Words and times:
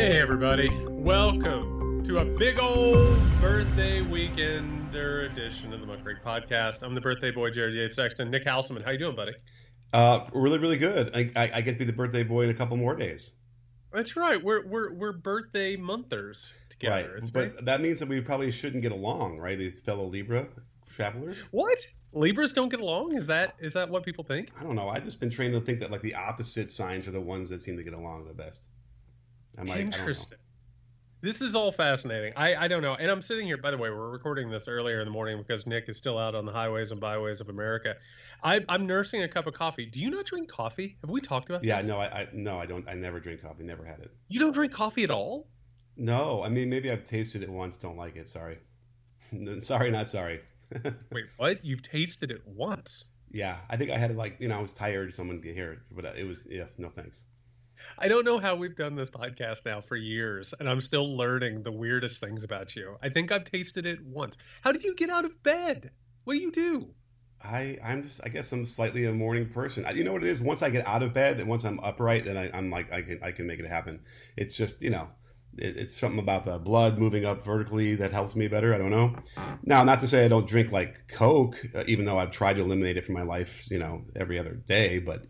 Hey, 0.00 0.18
everybody. 0.18 0.70
Welcome 0.88 2.02
to 2.04 2.20
a 2.20 2.24
big 2.24 2.58
old 2.58 3.18
birthday 3.38 4.00
weekender 4.00 5.30
edition 5.30 5.74
of 5.74 5.82
the 5.82 5.86
Muckrake 5.86 6.22
Podcast. 6.24 6.82
I'm 6.82 6.94
the 6.94 7.02
birthday 7.02 7.30
boy, 7.30 7.50
Jared 7.50 7.74
Yates 7.74 7.96
Sexton. 7.96 8.30
Nick 8.30 8.46
Hauselman, 8.46 8.82
how 8.82 8.92
you 8.92 8.98
doing, 8.98 9.14
buddy? 9.14 9.34
Uh, 9.92 10.24
really, 10.32 10.58
really 10.58 10.78
good. 10.78 11.14
I, 11.14 11.30
I, 11.36 11.50
I 11.56 11.60
get 11.60 11.72
to 11.72 11.78
be 11.80 11.84
the 11.84 11.92
birthday 11.92 12.22
boy 12.22 12.44
in 12.44 12.50
a 12.50 12.54
couple 12.54 12.78
more 12.78 12.96
days. 12.96 13.34
That's 13.92 14.16
right. 14.16 14.42
We're 14.42 14.66
we're 14.66 14.94
we're 14.94 15.12
birthday 15.12 15.76
monthers 15.76 16.54
together. 16.70 17.20
right, 17.20 17.30
but 17.30 17.66
that 17.66 17.82
means 17.82 18.00
that 18.00 18.08
we 18.08 18.22
probably 18.22 18.50
shouldn't 18.50 18.82
get 18.82 18.92
along, 18.92 19.38
right? 19.38 19.58
These 19.58 19.82
fellow 19.82 20.06
Libra 20.06 20.48
travelers. 20.88 21.44
what? 21.50 21.78
Libras 22.14 22.54
don't 22.54 22.70
get 22.70 22.80
along? 22.80 23.16
Is 23.16 23.26
that 23.26 23.54
is 23.60 23.74
that 23.74 23.90
what 23.90 24.02
people 24.06 24.24
think? 24.24 24.48
I 24.58 24.62
don't 24.62 24.76
know. 24.76 24.88
I've 24.88 25.04
just 25.04 25.20
been 25.20 25.28
trained 25.28 25.52
to 25.52 25.60
think 25.60 25.78
that 25.80 25.90
like 25.90 26.00
the 26.00 26.14
opposite 26.14 26.72
signs 26.72 27.06
are 27.06 27.10
the 27.10 27.20
ones 27.20 27.50
that 27.50 27.60
seem 27.60 27.76
to 27.76 27.82
get 27.82 27.92
along 27.92 28.24
the 28.24 28.32
best. 28.32 28.68
I'm 29.60 29.66
like, 29.68 29.78
I 29.78 29.82
don't 29.82 29.90
know. 29.90 29.98
Interesting. 29.98 30.38
This 31.22 31.42
is 31.42 31.54
all 31.54 31.70
fascinating. 31.70 32.32
I, 32.34 32.54
I 32.56 32.68
don't 32.68 32.80
know. 32.80 32.94
And 32.94 33.10
I'm 33.10 33.20
sitting 33.20 33.46
here, 33.46 33.58
by 33.58 33.70
the 33.70 33.76
way, 33.76 33.90
we're 33.90 34.08
recording 34.08 34.48
this 34.50 34.66
earlier 34.68 35.00
in 35.00 35.04
the 35.04 35.10
morning 35.10 35.36
because 35.36 35.66
Nick 35.66 35.88
is 35.90 35.98
still 35.98 36.16
out 36.16 36.34
on 36.34 36.46
the 36.46 36.52
highways 36.52 36.92
and 36.92 37.00
byways 37.00 37.42
of 37.42 37.50
America. 37.50 37.96
I, 38.42 38.64
I'm 38.70 38.86
nursing 38.86 39.22
a 39.22 39.28
cup 39.28 39.46
of 39.46 39.52
coffee. 39.52 39.84
Do 39.84 40.00
you 40.00 40.08
not 40.08 40.24
drink 40.24 40.48
coffee? 40.48 40.96
Have 41.02 41.10
we 41.10 41.20
talked 41.20 41.50
about 41.50 41.62
Yeah, 41.62 41.78
this? 41.82 41.88
no, 41.88 41.98
I, 41.98 42.04
I 42.06 42.28
no, 42.32 42.58
I 42.58 42.64
don't. 42.64 42.88
I 42.88 42.94
never 42.94 43.20
drink 43.20 43.42
coffee. 43.42 43.64
Never 43.64 43.84
had 43.84 44.00
it. 44.00 44.10
You 44.28 44.40
don't 44.40 44.52
drink 44.52 44.72
coffee 44.72 45.04
at 45.04 45.10
all? 45.10 45.46
No, 45.98 46.42
I 46.42 46.48
mean 46.48 46.70
maybe 46.70 46.90
I've 46.90 47.04
tasted 47.04 47.42
it 47.42 47.50
once. 47.50 47.76
Don't 47.76 47.98
like 47.98 48.16
it. 48.16 48.26
Sorry. 48.26 48.56
sorry, 49.58 49.90
not 49.90 50.08
sorry. 50.08 50.40
Wait, 51.12 51.26
what? 51.36 51.62
You've 51.62 51.82
tasted 51.82 52.30
it 52.30 52.40
once. 52.46 53.10
yeah, 53.30 53.58
I 53.68 53.76
think 53.76 53.90
I 53.90 53.98
had 53.98 54.10
it 54.10 54.16
like 54.16 54.36
you 54.40 54.48
know 54.48 54.56
I 54.56 54.60
was 54.62 54.72
tired. 54.72 55.12
Someone 55.12 55.42
could 55.42 55.52
hear 55.52 55.72
it, 55.72 55.78
but 55.90 56.06
it 56.16 56.26
was 56.26 56.46
yeah. 56.50 56.64
No 56.78 56.88
thanks. 56.88 57.24
I 57.98 58.08
don't 58.08 58.24
know 58.24 58.38
how 58.38 58.56
we've 58.56 58.76
done 58.76 58.94
this 58.94 59.10
podcast 59.10 59.66
now 59.66 59.80
for 59.80 59.96
years, 59.96 60.54
and 60.58 60.68
I'm 60.68 60.80
still 60.80 61.16
learning 61.16 61.62
the 61.62 61.72
weirdest 61.72 62.20
things 62.20 62.44
about 62.44 62.74
you. 62.76 62.96
I 63.02 63.08
think 63.08 63.32
I've 63.32 63.44
tasted 63.44 63.86
it 63.86 64.04
once. 64.04 64.36
How 64.62 64.72
do 64.72 64.80
you 64.80 64.94
get 64.94 65.10
out 65.10 65.24
of 65.24 65.42
bed? 65.42 65.90
What 66.24 66.34
do 66.34 66.40
you 66.40 66.52
do? 66.52 66.94
I 67.42 67.78
I'm 67.82 68.02
just 68.02 68.20
I 68.22 68.28
guess 68.28 68.52
I'm 68.52 68.66
slightly 68.66 69.06
a 69.06 69.12
morning 69.12 69.48
person. 69.48 69.86
You 69.94 70.04
know 70.04 70.12
what 70.12 70.24
it 70.24 70.28
is? 70.28 70.40
Once 70.40 70.62
I 70.62 70.70
get 70.70 70.86
out 70.86 71.02
of 71.02 71.14
bed 71.14 71.40
and 71.40 71.48
once 71.48 71.64
I'm 71.64 71.80
upright, 71.80 72.24
then 72.24 72.36
I, 72.36 72.50
I'm 72.56 72.70
like 72.70 72.92
I 72.92 73.02
can 73.02 73.18
I 73.22 73.32
can 73.32 73.46
make 73.46 73.60
it 73.60 73.66
happen. 73.66 74.00
It's 74.36 74.56
just 74.56 74.82
you 74.82 74.90
know 74.90 75.08
it, 75.56 75.76
it's 75.76 75.96
something 75.96 76.18
about 76.18 76.44
the 76.44 76.58
blood 76.58 76.98
moving 76.98 77.24
up 77.24 77.44
vertically 77.44 77.94
that 77.96 78.12
helps 78.12 78.36
me 78.36 78.48
better. 78.48 78.74
I 78.74 78.78
don't 78.78 78.90
know. 78.90 79.16
Now, 79.64 79.84
not 79.84 80.00
to 80.00 80.08
say 80.08 80.24
I 80.24 80.28
don't 80.28 80.46
drink 80.46 80.72
like 80.72 81.08
Coke, 81.08 81.56
uh, 81.74 81.84
even 81.86 82.04
though 82.04 82.18
I've 82.18 82.32
tried 82.32 82.54
to 82.54 82.62
eliminate 82.62 82.96
it 82.96 83.06
from 83.06 83.14
my 83.14 83.22
life, 83.22 83.70
you 83.70 83.78
know, 83.78 84.04
every 84.16 84.38
other 84.38 84.54
day. 84.54 84.98
But 84.98 85.26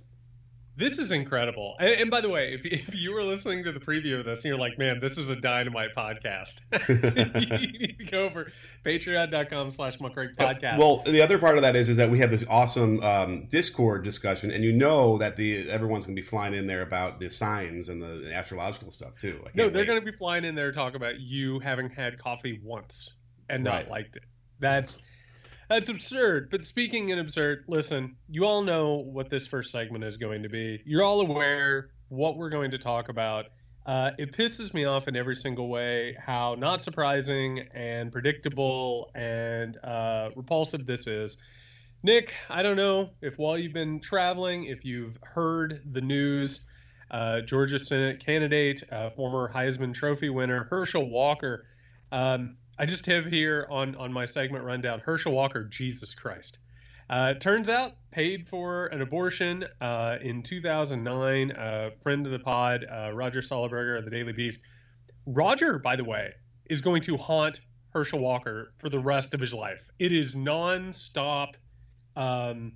This 0.80 0.98
is 0.98 1.12
incredible. 1.12 1.76
And, 1.78 1.90
and 1.90 2.10
by 2.10 2.20
the 2.22 2.28
way, 2.28 2.54
if, 2.54 2.64
if 2.88 2.94
you 2.94 3.12
were 3.12 3.22
listening 3.22 3.62
to 3.64 3.72
the 3.72 3.78
preview 3.80 4.18
of 4.18 4.24
this 4.24 4.38
and 4.38 4.46
you're 4.46 4.58
like, 4.58 4.78
man, 4.78 4.98
this 4.98 5.18
is 5.18 5.28
a 5.28 5.36
dynamite 5.36 5.94
podcast, 5.94 6.60
you 7.60 7.78
need 7.78 7.98
to 7.98 8.04
go 8.06 8.24
over 8.24 8.50
patreon.com 8.84 9.70
slash 9.70 9.98
muckrake 9.98 10.34
podcast. 10.36 10.78
well, 10.78 11.02
the 11.04 11.20
other 11.22 11.38
part 11.38 11.56
of 11.56 11.62
that 11.62 11.76
is 11.76 11.88
is 11.88 11.98
that 11.98 12.10
we 12.10 12.18
have 12.18 12.30
this 12.30 12.44
awesome 12.48 13.02
um, 13.02 13.46
Discord 13.48 14.04
discussion, 14.04 14.50
and 14.50 14.64
you 14.64 14.72
know 14.72 15.18
that 15.18 15.36
the 15.36 15.70
everyone's 15.70 16.06
going 16.06 16.16
to 16.16 16.22
be 16.22 16.26
flying 16.26 16.54
in 16.54 16.66
there 16.66 16.82
about 16.82 17.20
the 17.20 17.28
signs 17.30 17.88
and 17.88 18.02
the 18.02 18.32
astrological 18.34 18.90
stuff 18.90 19.16
too. 19.18 19.44
No, 19.54 19.68
they're 19.68 19.84
going 19.84 20.00
to 20.04 20.10
be 20.10 20.16
flying 20.16 20.44
in 20.44 20.54
there 20.54 20.70
to 20.70 20.76
talk 20.76 20.94
about 20.94 21.20
you 21.20 21.60
having 21.60 21.90
had 21.90 22.18
coffee 22.18 22.60
once 22.64 23.14
and 23.48 23.62
not 23.64 23.70
Right. 23.74 23.90
liked 23.90 24.16
it. 24.16 24.24
That's 24.60 25.02
that's 25.70 25.88
absurd. 25.88 26.50
But 26.50 26.66
speaking 26.66 27.10
in 27.10 27.20
absurd, 27.20 27.64
listen, 27.68 28.16
you 28.28 28.44
all 28.44 28.62
know 28.62 28.96
what 28.96 29.30
this 29.30 29.46
first 29.46 29.70
segment 29.70 30.02
is 30.02 30.16
going 30.16 30.42
to 30.42 30.48
be. 30.48 30.82
You're 30.84 31.04
all 31.04 31.20
aware 31.20 31.90
what 32.08 32.36
we're 32.36 32.50
going 32.50 32.72
to 32.72 32.78
talk 32.78 33.08
about. 33.08 33.46
Uh, 33.86 34.10
it 34.18 34.32
pisses 34.32 34.74
me 34.74 34.84
off 34.84 35.06
in 35.06 35.16
every 35.16 35.36
single 35.36 35.68
way 35.68 36.16
how 36.20 36.56
not 36.58 36.82
surprising 36.82 37.68
and 37.72 38.10
predictable 38.10 39.10
and 39.14 39.78
uh, 39.82 40.30
repulsive 40.36 40.84
this 40.86 41.06
is. 41.06 41.38
Nick, 42.02 42.34
I 42.48 42.62
don't 42.62 42.76
know 42.76 43.10
if 43.22 43.38
while 43.38 43.56
you've 43.56 43.72
been 43.72 44.00
traveling, 44.00 44.64
if 44.64 44.84
you've 44.84 45.18
heard 45.22 45.82
the 45.90 46.00
news, 46.00 46.66
uh, 47.12 47.42
Georgia 47.42 47.78
Senate 47.78 48.24
candidate, 48.24 48.82
uh, 48.90 49.10
former 49.10 49.52
Heisman 49.54 49.94
Trophy 49.94 50.30
winner 50.30 50.64
Herschel 50.64 51.08
Walker. 51.08 51.64
Um, 52.12 52.56
I 52.78 52.86
just 52.86 53.06
have 53.06 53.26
here 53.26 53.66
on 53.70 53.94
on 53.96 54.12
my 54.12 54.26
segment 54.26 54.64
rundown 54.64 55.00
Herschel 55.00 55.32
Walker. 55.32 55.64
Jesus 55.64 56.14
Christ! 56.14 56.58
Uh, 57.08 57.34
turns 57.34 57.68
out 57.68 57.94
paid 58.12 58.48
for 58.48 58.86
an 58.86 59.02
abortion 59.02 59.64
uh, 59.80 60.16
in 60.22 60.42
2009. 60.42 61.52
A 61.56 61.90
friend 62.02 62.26
of 62.26 62.32
the 62.32 62.38
pod, 62.38 62.86
uh, 62.90 63.10
Roger 63.12 63.40
Sollenberger 63.40 63.98
of 63.98 64.04
the 64.04 64.10
Daily 64.10 64.32
Beast. 64.32 64.62
Roger, 65.26 65.78
by 65.78 65.96
the 65.96 66.04
way, 66.04 66.32
is 66.66 66.80
going 66.80 67.02
to 67.02 67.16
haunt 67.16 67.60
Herschel 67.90 68.20
Walker 68.20 68.72
for 68.78 68.88
the 68.88 68.98
rest 68.98 69.34
of 69.34 69.40
his 69.40 69.52
life. 69.52 69.82
It 69.98 70.12
is 70.12 70.34
nonstop 70.34 71.54
um, 72.16 72.72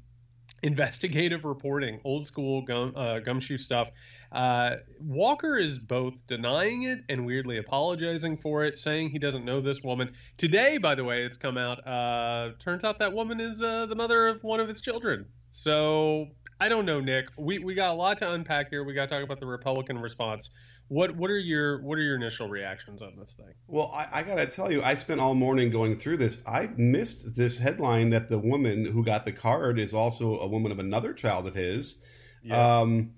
investigative 0.64 1.44
reporting, 1.44 2.00
old 2.04 2.26
school 2.26 2.62
gum, 2.62 2.92
uh, 2.96 3.20
gumshoe 3.20 3.58
stuff. 3.58 3.90
Uh, 4.34 4.76
Walker 5.00 5.56
is 5.56 5.78
both 5.78 6.26
denying 6.26 6.82
it 6.82 7.04
and 7.08 7.24
weirdly 7.24 7.58
apologizing 7.58 8.36
for 8.36 8.64
it, 8.64 8.76
saying 8.76 9.10
he 9.10 9.18
doesn't 9.18 9.44
know 9.44 9.60
this 9.60 9.82
woman. 9.82 10.12
Today, 10.36 10.76
by 10.78 10.96
the 10.96 11.04
way, 11.04 11.22
it's 11.22 11.36
come 11.36 11.56
out. 11.56 11.86
Uh, 11.86 12.50
turns 12.58 12.82
out 12.82 12.98
that 12.98 13.12
woman 13.12 13.40
is 13.40 13.62
uh, 13.62 13.86
the 13.86 13.94
mother 13.94 14.26
of 14.26 14.42
one 14.42 14.58
of 14.58 14.66
his 14.66 14.80
children. 14.80 15.26
So 15.52 16.26
I 16.60 16.68
don't 16.68 16.84
know, 16.84 17.00
Nick. 17.00 17.26
We 17.38 17.60
we 17.60 17.74
got 17.74 17.90
a 17.90 17.94
lot 17.94 18.18
to 18.18 18.32
unpack 18.32 18.70
here. 18.70 18.82
We 18.82 18.92
got 18.92 19.08
to 19.08 19.14
talk 19.14 19.22
about 19.22 19.38
the 19.38 19.46
Republican 19.46 19.98
response. 19.98 20.50
What 20.88 21.16
what 21.16 21.30
are 21.30 21.38
your 21.38 21.80
what 21.82 21.96
are 21.96 22.02
your 22.02 22.16
initial 22.16 22.48
reactions 22.48 23.02
on 23.02 23.14
this 23.16 23.34
thing? 23.34 23.54
Well, 23.68 23.92
I, 23.94 24.08
I 24.12 24.22
gotta 24.24 24.46
tell 24.46 24.72
you, 24.72 24.82
I 24.82 24.96
spent 24.96 25.20
all 25.20 25.34
morning 25.34 25.70
going 25.70 25.96
through 25.96 26.16
this. 26.16 26.42
I 26.44 26.70
missed 26.76 27.36
this 27.36 27.58
headline 27.58 28.10
that 28.10 28.30
the 28.30 28.38
woman 28.40 28.84
who 28.84 29.04
got 29.04 29.26
the 29.26 29.32
card 29.32 29.78
is 29.78 29.94
also 29.94 30.38
a 30.40 30.48
woman 30.48 30.72
of 30.72 30.80
another 30.80 31.12
child 31.12 31.46
of 31.46 31.54
his. 31.54 32.02
Um, 32.50 33.12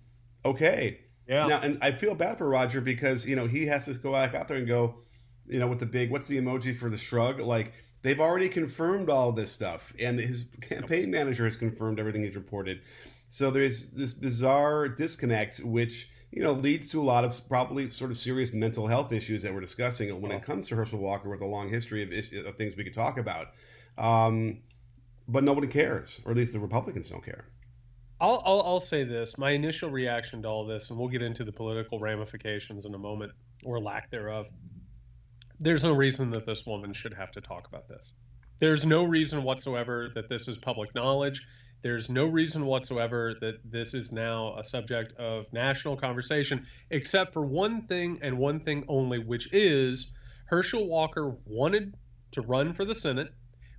okay. 0.45 1.01
Yeah. 1.29 1.47
Now, 1.47 1.61
and 1.61 1.79
I 1.83 1.93
feel 1.93 2.15
bad 2.15 2.39
for 2.39 2.49
Roger 2.49 2.81
because 2.81 3.27
you 3.27 3.37
know 3.37 3.47
he 3.47 3.67
has 3.67 3.87
to 3.87 3.95
go 3.95 4.13
back 4.13 4.35
out 4.35 4.49
there 4.49 4.57
and 4.57 4.67
go, 4.67 4.97
you 5.47 5.59
know, 5.59 5.67
with 5.69 5.79
the 5.81 5.87
big 5.87 6.11
what's 6.11 6.29
the 6.29 6.41
emoji 6.41 6.77
for 6.77 6.91
the 6.91 6.99
shrug? 6.99 7.41
Like 7.41 7.73
they've 8.03 8.21
already 8.21 8.49
confirmed 8.49 9.11
all 9.11 9.33
this 9.33 9.51
stuff, 9.53 9.95
and 9.99 10.19
his 10.19 10.47
campaign 10.61 11.11
manager 11.11 11.45
has 11.45 11.57
confirmed 11.57 11.99
everything 12.01 12.23
he's 12.23 12.37
reported. 12.37 12.81
So 13.29 13.51
there's 13.51 13.93
this 13.93 14.13
bizarre 14.15 14.89
disconnect, 14.89 15.59
which 15.59 16.09
you 16.31 16.43
know 16.43 16.53
leads 16.53 16.89
to 16.89 17.01
a 17.01 17.03
lot 17.03 17.25
of 17.25 17.39
probably 17.49 17.89
sort 17.91 18.11
of 18.11 18.17
serious 18.17 18.53
mental 18.53 18.87
health 18.87 19.13
issues 19.13 19.43
that 19.43 19.53
we're 19.55 19.61
discussing 19.61 20.21
when 20.21 20.31
it 20.33 20.43
comes 20.43 20.69
to 20.69 20.77
Herschel 20.77 20.99
Walker 21.01 21.29
with 21.29 21.41
a 21.41 21.47
long 21.47 21.69
history 21.69 22.03
of, 22.03 22.13
is- 22.13 22.33
of 22.45 22.57
things 22.57 22.77
we 22.77 22.85
could 22.85 22.95
talk 22.95 23.19
about. 23.19 23.49
Um, 23.99 24.59
but 25.29 25.43
nobody 25.43 25.67
cares, 25.67 26.21
or 26.25 26.31
at 26.31 26.37
least 26.37 26.53
the 26.53 26.61
Republicans 26.61 27.11
don't 27.11 27.25
care. 27.25 27.47
I'll, 28.21 28.43
I'll 28.47 28.63
I'll 28.63 28.81
say 28.81 29.05
this. 29.05 29.37
My 29.37 29.51
initial 29.51 29.91
reaction 29.91 30.43
to 30.43 30.49
all 30.49 30.65
this, 30.65 30.91
and 30.91 30.99
we'll 30.99 31.09
get 31.09 31.23
into 31.23 31.45
the 31.45 31.53
political 31.53 32.01
ramifications 32.01 32.87
in 32.87 32.95
a 32.95 32.99
moment, 32.99 33.33
or 33.65 33.79
lack 33.81 34.11
thereof. 34.11 34.47
There's 35.61 35.85
no 35.85 35.93
reason 35.93 36.31
that 36.31 36.45
this 36.45 36.67
woman 36.67 36.93
should 36.93 37.15
have 37.15 37.31
to 37.33 37.41
talk 37.41 37.69
about 37.69 37.89
this. 37.89 38.15
There's 38.59 38.87
no 38.87 39.05
reason 39.05 39.43
whatsoever 39.43 40.11
that 40.15 40.29
this 40.29 40.49
is 40.49 40.57
public 40.57 40.95
knowledge. 40.95 41.47
There's 41.83 42.09
no 42.09 42.25
reason 42.25 42.65
whatsoever 42.65 43.35
that 43.43 43.57
this 43.71 43.93
is 43.93 44.11
now 44.13 44.57
a 44.57 44.65
subject 44.65 45.13
of 45.19 45.53
national 45.53 45.97
conversation, 45.97 46.67
except 46.91 47.35
for 47.35 47.45
one 47.45 47.83
thing 47.83 48.19
and 48.23 48.39
one 48.39 48.61
thing 48.61 48.85
only, 48.89 49.19
which 49.19 49.53
is 49.53 50.13
Herschel 50.47 50.89
Walker 50.89 51.37
wanted 51.45 51.95
to 52.33 52.41
run 52.41 52.73
for 52.73 52.85
the 52.85 52.95
Senate 52.95 53.33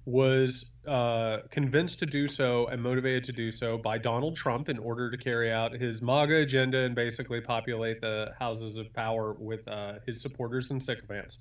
was 0.08 0.72
uh, 0.88 1.40
convinced 1.52 2.00
to 2.00 2.06
do 2.06 2.30
so 2.30 2.66
and 2.68 2.82
motivated 2.82 3.26
to 3.26 3.34
do 3.34 3.52
so 3.52 3.78
by 3.78 3.98
Donald 3.98 4.38
Trump 4.38 4.70
in 4.70 4.80
order 4.80 5.12
to 5.12 5.18
carry 5.18 5.52
out 5.52 5.74
his 5.74 6.02
MAGA 6.02 6.38
agenda 6.38 6.80
and 6.80 6.96
basically 6.96 7.42
populate 7.42 8.00
the 8.00 8.32
houses 8.40 8.78
of 8.78 8.94
power 8.94 9.34
with 9.38 9.68
uh, 9.68 9.96
his 10.06 10.22
supporters 10.22 10.72
and 10.72 10.82
sycophants. 10.82 11.40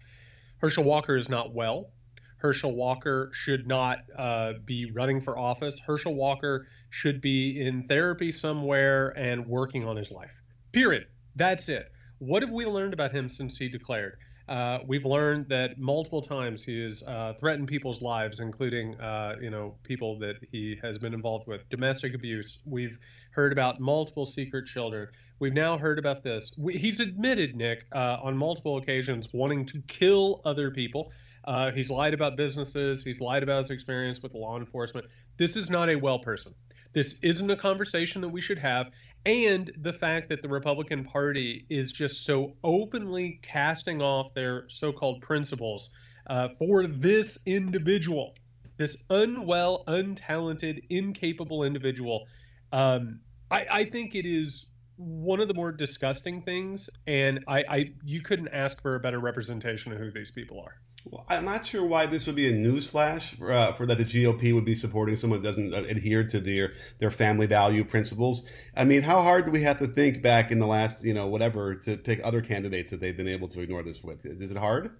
Herschel 0.58 0.82
Walker 0.82 1.16
is 1.16 1.28
not 1.28 1.54
well. 1.54 1.92
Herschel 2.38 2.74
Walker 2.74 3.30
should 3.32 3.68
not 3.68 4.00
uh, 4.18 4.54
be 4.64 4.90
running 4.90 5.20
for 5.20 5.38
office. 5.38 5.78
Herschel 5.78 6.16
Walker 6.16 6.66
should 6.90 7.20
be 7.20 7.64
in 7.64 7.86
therapy 7.86 8.32
somewhere 8.32 9.16
and 9.16 9.46
working 9.46 9.86
on 9.86 9.96
his 9.96 10.10
life. 10.10 10.34
Period. 10.72 11.06
That's 11.36 11.68
it. 11.68 11.92
What 12.18 12.42
have 12.42 12.50
we 12.50 12.66
learned 12.66 12.94
about 12.94 13.12
him 13.12 13.28
since 13.28 13.58
he 13.58 13.68
declared? 13.68 14.18
Uh, 14.48 14.78
we've 14.86 15.04
learned 15.04 15.48
that 15.48 15.78
multiple 15.78 16.22
times 16.22 16.62
he 16.62 16.84
has 16.84 17.02
uh, 17.02 17.32
threatened 17.40 17.66
people's 17.66 18.00
lives, 18.00 18.38
including 18.38 18.98
uh, 19.00 19.34
you 19.40 19.50
know 19.50 19.74
people 19.82 20.18
that 20.20 20.36
he 20.52 20.78
has 20.82 20.98
been 20.98 21.14
involved 21.14 21.48
with, 21.48 21.68
domestic 21.68 22.14
abuse. 22.14 22.62
We've 22.64 22.98
heard 23.32 23.52
about 23.52 23.80
multiple 23.80 24.24
secret 24.24 24.66
children. 24.66 25.08
We've 25.40 25.52
now 25.52 25.76
heard 25.78 25.98
about 25.98 26.22
this. 26.22 26.54
We, 26.56 26.76
he's 26.78 27.00
admitted, 27.00 27.56
Nick, 27.56 27.86
uh, 27.92 28.18
on 28.22 28.36
multiple 28.36 28.76
occasions, 28.76 29.28
wanting 29.32 29.66
to 29.66 29.82
kill 29.88 30.42
other 30.44 30.70
people. 30.70 31.12
Uh, 31.44 31.70
he's 31.70 31.90
lied 31.90 32.14
about 32.14 32.36
businesses. 32.36 33.04
He's 33.04 33.20
lied 33.20 33.42
about 33.42 33.58
his 33.58 33.70
experience 33.70 34.22
with 34.22 34.34
law 34.34 34.58
enforcement. 34.58 35.06
This 35.38 35.56
is 35.56 35.70
not 35.70 35.88
a 35.88 35.96
well 35.96 36.18
person. 36.18 36.54
This 36.92 37.18
isn't 37.20 37.50
a 37.50 37.56
conversation 37.56 38.22
that 38.22 38.28
we 38.30 38.40
should 38.40 38.58
have. 38.58 38.90
And 39.26 39.72
the 39.78 39.92
fact 39.92 40.28
that 40.28 40.40
the 40.40 40.48
Republican 40.48 41.04
Party 41.04 41.66
is 41.68 41.90
just 41.90 42.24
so 42.24 42.54
openly 42.62 43.40
casting 43.42 44.00
off 44.00 44.32
their 44.34 44.68
so-called 44.68 45.20
principles 45.20 45.92
uh, 46.28 46.50
for 46.60 46.86
this 46.86 47.36
individual, 47.44 48.34
this 48.76 49.02
unwell, 49.10 49.82
untalented, 49.88 50.80
incapable 50.90 51.64
individual. 51.64 52.28
Um, 52.72 53.18
I, 53.50 53.66
I, 53.70 53.84
think 53.84 54.14
it 54.14 54.26
is 54.26 54.70
one 54.96 55.40
of 55.40 55.48
the 55.48 55.54
more 55.54 55.72
disgusting 55.72 56.42
things, 56.42 56.88
and 57.06 57.44
I, 57.46 57.64
I 57.68 57.92
you 58.04 58.22
couldn't 58.22 58.48
ask 58.48 58.80
for 58.80 58.96
a 58.96 59.00
better 59.00 59.18
representation 59.18 59.92
of 59.92 59.98
who 59.98 60.10
these 60.10 60.30
people 60.30 60.60
are. 60.60 60.76
Well, 61.04 61.24
I'm 61.28 61.44
not 61.44 61.64
sure 61.64 61.84
why 61.84 62.06
this 62.06 62.26
would 62.26 62.34
be 62.34 62.48
a 62.48 62.52
newsflash 62.52 63.40
uh, 63.40 63.72
for 63.74 63.86
that 63.86 63.98
the 63.98 64.04
GOP 64.04 64.52
would 64.52 64.64
be 64.64 64.74
supporting 64.74 65.14
someone 65.14 65.40
that 65.42 65.48
doesn't 65.48 65.72
uh, 65.72 65.84
adhere 65.88 66.24
to 66.24 66.40
their 66.40 66.74
their 66.98 67.10
family 67.10 67.46
value 67.46 67.84
principles. 67.84 68.42
I 68.76 68.84
mean, 68.84 69.02
how 69.02 69.22
hard 69.22 69.46
do 69.46 69.52
we 69.52 69.62
have 69.62 69.78
to 69.78 69.86
think 69.86 70.22
back 70.22 70.50
in 70.50 70.58
the 70.58 70.66
last, 70.66 71.04
you 71.04 71.14
know, 71.14 71.26
whatever, 71.28 71.76
to 71.76 71.96
pick 71.96 72.20
other 72.24 72.40
candidates 72.40 72.90
that 72.90 73.00
they've 73.00 73.16
been 73.16 73.28
able 73.28 73.48
to 73.48 73.60
ignore 73.60 73.82
this 73.82 74.02
with? 74.02 74.26
Is 74.26 74.50
it 74.50 74.56
hard? 74.56 74.90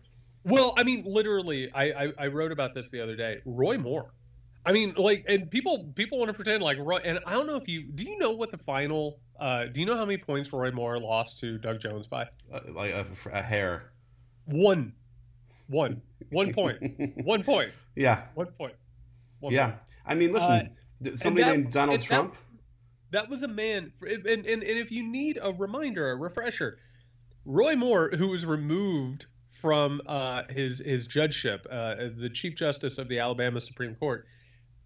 Well, 0.44 0.75
I 0.76 0.84
mean, 0.84 1.02
literally, 1.04 1.72
I, 1.75 1.84
I, 1.87 2.12
I 2.19 2.26
wrote 2.28 2.52
about 2.52 2.72
this 2.72 2.90
the 2.90 3.00
other 3.00 3.16
day. 3.16 3.40
Roy 3.44 3.78
Moore. 3.78 4.12
I 4.66 4.72
mean, 4.72 4.94
like, 4.96 5.24
and 5.28 5.50
people 5.50 5.92
people 5.94 6.18
want 6.18 6.28
to 6.28 6.34
pretend 6.34 6.62
like 6.62 6.78
Roy. 6.78 6.98
And 6.98 7.20
I 7.24 7.32
don't 7.32 7.46
know 7.46 7.56
if 7.56 7.68
you 7.68 7.84
do 7.84 8.04
you 8.04 8.18
know 8.18 8.32
what 8.32 8.50
the 8.50 8.58
final. 8.58 9.20
Uh, 9.38 9.66
do 9.66 9.80
you 9.80 9.86
know 9.86 9.96
how 9.96 10.04
many 10.04 10.18
points 10.18 10.52
Roy 10.52 10.70
Moore 10.72 10.98
lost 10.98 11.38
to 11.40 11.58
Doug 11.58 11.78
Jones 11.78 12.08
by? 12.08 12.22
Uh, 12.52 12.60
like 12.72 12.92
a, 12.92 13.06
a 13.32 13.42
hair. 13.42 13.92
One 14.46 14.92
one. 15.68 16.02
One 16.30 16.52
point. 16.52 16.78
One 17.24 17.42
point. 17.42 17.72
Yeah. 17.94 18.24
One 18.34 18.46
point. 18.46 18.74
One 19.40 19.52
yeah. 19.52 19.70
Point. 19.70 19.82
I 20.06 20.14
mean, 20.14 20.32
listen, 20.32 20.70
uh, 21.04 21.16
somebody 21.16 21.44
that, 21.44 21.56
named 21.56 21.72
Donald 21.72 22.00
Trump. 22.00 22.34
That, 23.10 23.22
that, 23.22 23.30
was 23.30 23.42
a 23.42 23.48
man. 23.48 23.92
And, 24.00 24.26
and, 24.26 24.46
and 24.46 24.62
if 24.62 24.90
you 24.90 25.02
need 25.02 25.38
a 25.42 25.52
reminder, 25.52 26.10
a 26.10 26.16
refresher, 26.16 26.78
Roy 27.44 27.76
Moore, 27.76 28.10
who 28.16 28.28
was 28.28 28.46
removed 28.46 29.26
from 29.60 30.00
uh, 30.06 30.42
his 30.50 30.80
his 30.80 31.06
judgeship, 31.06 31.66
uh, 31.70 31.94
the 32.16 32.30
Chief 32.30 32.54
Justice 32.54 32.98
of 32.98 33.08
the 33.08 33.19
Alabama 33.19 33.60
Supreme 33.60 33.94
Court, 33.94 34.26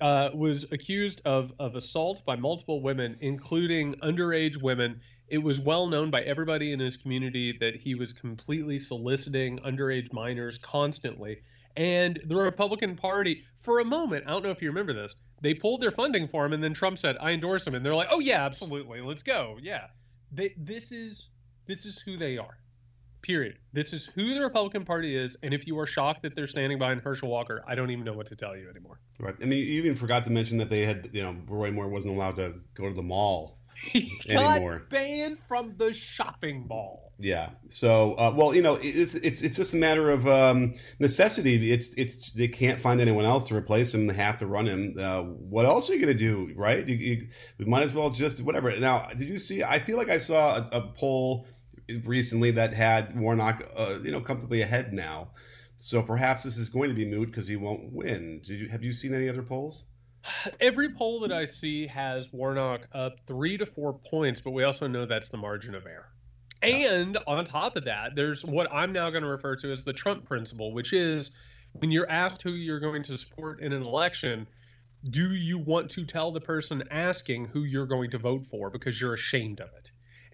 uh, 0.00 0.30
was 0.34 0.70
accused 0.72 1.22
of 1.24 1.52
of 1.58 1.76
assault 1.76 2.24
by 2.24 2.36
multiple 2.36 2.82
women, 2.82 3.16
including 3.20 3.94
underage 3.96 4.60
women 4.60 5.00
it 5.30 5.38
was 5.38 5.60
well 5.60 5.86
known 5.86 6.10
by 6.10 6.22
everybody 6.22 6.72
in 6.72 6.80
his 6.80 6.96
community 6.96 7.56
that 7.60 7.76
he 7.76 7.94
was 7.94 8.12
completely 8.12 8.78
soliciting 8.78 9.58
underage 9.60 10.12
minors 10.12 10.58
constantly. 10.58 11.38
And 11.76 12.20
the 12.26 12.34
Republican 12.34 12.96
Party, 12.96 13.44
for 13.60 13.78
a 13.78 13.84
moment, 13.84 14.24
I 14.26 14.30
don't 14.30 14.42
know 14.42 14.50
if 14.50 14.60
you 14.60 14.68
remember 14.68 14.92
this, 14.92 15.14
they 15.40 15.54
pulled 15.54 15.80
their 15.80 15.92
funding 15.92 16.26
for 16.26 16.44
him, 16.44 16.52
and 16.52 16.62
then 16.62 16.74
Trump 16.74 16.98
said, 16.98 17.16
"I 17.20 17.30
endorse 17.30 17.64
him," 17.64 17.76
and 17.76 17.86
they're 17.86 17.94
like, 17.94 18.08
"Oh 18.10 18.18
yeah, 18.18 18.44
absolutely, 18.44 19.00
let's 19.00 19.22
go." 19.22 19.56
Yeah, 19.62 19.86
they, 20.32 20.52
this 20.58 20.90
is 20.90 21.28
this 21.66 21.86
is 21.86 22.00
who 22.00 22.16
they 22.16 22.36
are. 22.36 22.58
Period. 23.22 23.58
This 23.72 23.92
is 23.92 24.06
who 24.06 24.34
the 24.34 24.40
Republican 24.40 24.84
Party 24.84 25.14
is, 25.14 25.36
and 25.42 25.52
if 25.52 25.66
you 25.66 25.78
are 25.78 25.86
shocked 25.86 26.22
that 26.22 26.34
they're 26.34 26.46
standing 26.46 26.78
behind 26.78 27.02
Herschel 27.02 27.28
Walker, 27.28 27.62
I 27.66 27.74
don't 27.74 27.90
even 27.90 28.04
know 28.04 28.14
what 28.14 28.26
to 28.28 28.36
tell 28.36 28.56
you 28.56 28.68
anymore. 28.70 28.98
Right. 29.18 29.34
I 29.40 29.44
mean, 29.44 29.58
you 29.58 29.82
even 29.82 29.94
forgot 29.94 30.24
to 30.24 30.30
mention 30.30 30.58
that 30.58 30.70
they 30.70 30.86
had, 30.86 31.10
you 31.12 31.22
know, 31.22 31.36
Roy 31.46 31.70
Moore 31.70 31.88
wasn't 31.88 32.14
allowed 32.14 32.36
to 32.36 32.54
go 32.74 32.88
to 32.88 32.94
the 32.94 33.02
mall 33.02 33.58
he 33.76 34.10
anymore. 34.28 34.78
got 34.78 34.90
banned 34.90 35.38
from 35.48 35.74
the 35.76 35.92
shopping 35.92 36.66
mall. 36.68 37.12
Yeah. 37.18 37.50
So, 37.68 38.14
uh, 38.14 38.32
well, 38.34 38.54
you 38.54 38.62
know, 38.62 38.78
it's 38.80 39.14
it's 39.14 39.42
it's 39.42 39.56
just 39.56 39.74
a 39.74 39.76
matter 39.76 40.10
of 40.10 40.26
um, 40.26 40.72
necessity. 40.98 41.70
It's 41.70 41.92
it's 41.94 42.32
they 42.32 42.48
can't 42.48 42.80
find 42.80 43.00
anyone 43.00 43.26
else 43.26 43.44
to 43.48 43.56
replace 43.56 43.92
him. 43.92 44.06
They 44.06 44.14
have 44.14 44.36
to 44.36 44.46
run 44.46 44.66
him. 44.66 44.96
Uh, 44.98 45.22
what 45.24 45.66
else 45.66 45.90
are 45.90 45.94
you 45.94 46.00
going 46.00 46.16
to 46.16 46.18
do, 46.18 46.52
right? 46.56 46.88
You, 46.88 46.96
you, 46.96 47.28
we 47.58 47.66
might 47.66 47.82
as 47.82 47.92
well 47.92 48.08
just 48.08 48.42
whatever. 48.42 48.74
Now, 48.78 49.06
did 49.08 49.28
you 49.28 49.38
see? 49.38 49.62
I 49.62 49.78
feel 49.78 49.98
like 49.98 50.08
I 50.08 50.18
saw 50.18 50.56
a, 50.56 50.68
a 50.72 50.80
poll 50.80 51.46
recently 52.04 52.50
that 52.52 52.74
had 52.74 53.18
Warnock, 53.18 53.64
uh, 53.76 53.98
you 54.02 54.10
know, 54.10 54.20
comfortably 54.20 54.62
ahead 54.62 54.92
now. 54.92 55.30
So 55.78 56.02
perhaps 56.02 56.42
this 56.42 56.58
is 56.58 56.68
going 56.68 56.90
to 56.90 56.94
be 56.94 57.06
moot 57.06 57.30
because 57.30 57.48
he 57.48 57.56
won't 57.56 57.92
win. 57.92 58.42
You 58.44 58.68
have 58.68 58.82
you 58.82 58.92
seen 58.92 59.14
any 59.14 59.28
other 59.28 59.42
polls? 59.42 59.84
Every 60.60 60.90
poll 60.90 61.20
that 61.20 61.32
I 61.32 61.46
see 61.46 61.86
has 61.86 62.30
Warnock 62.32 62.86
up 62.92 63.14
three 63.26 63.56
to 63.56 63.64
four 63.64 63.94
points, 63.94 64.40
but 64.42 64.50
we 64.50 64.64
also 64.64 64.86
know 64.86 65.06
that's 65.06 65.30
the 65.30 65.38
margin 65.38 65.74
of 65.74 65.86
error. 65.86 66.12
And 66.62 67.16
on 67.26 67.46
top 67.46 67.76
of 67.76 67.84
that, 67.84 68.14
there's 68.14 68.44
what 68.44 68.68
I'm 68.70 68.92
now 68.92 69.08
going 69.08 69.22
to 69.22 69.28
refer 69.28 69.56
to 69.56 69.72
as 69.72 69.82
the 69.82 69.94
Trump 69.94 70.26
principle, 70.26 70.74
which 70.74 70.92
is 70.92 71.34
when 71.72 71.90
you're 71.90 72.10
asked 72.10 72.42
who 72.42 72.52
you're 72.52 72.80
going 72.80 73.02
to 73.04 73.16
support 73.16 73.60
in 73.60 73.72
an 73.72 73.82
election, 73.82 74.46
do 75.08 75.32
you 75.32 75.58
want 75.58 75.90
to 75.92 76.04
tell 76.04 76.30
the 76.32 76.40
person 76.40 76.84
asking 76.90 77.46
who 77.46 77.64
you're 77.64 77.86
going 77.86 78.10
to 78.10 78.18
vote 78.18 78.44
for 78.50 78.68
because 78.68 79.00
you're 79.00 79.14
ashamed 79.14 79.60
of 79.60 79.70
it? 79.78 79.90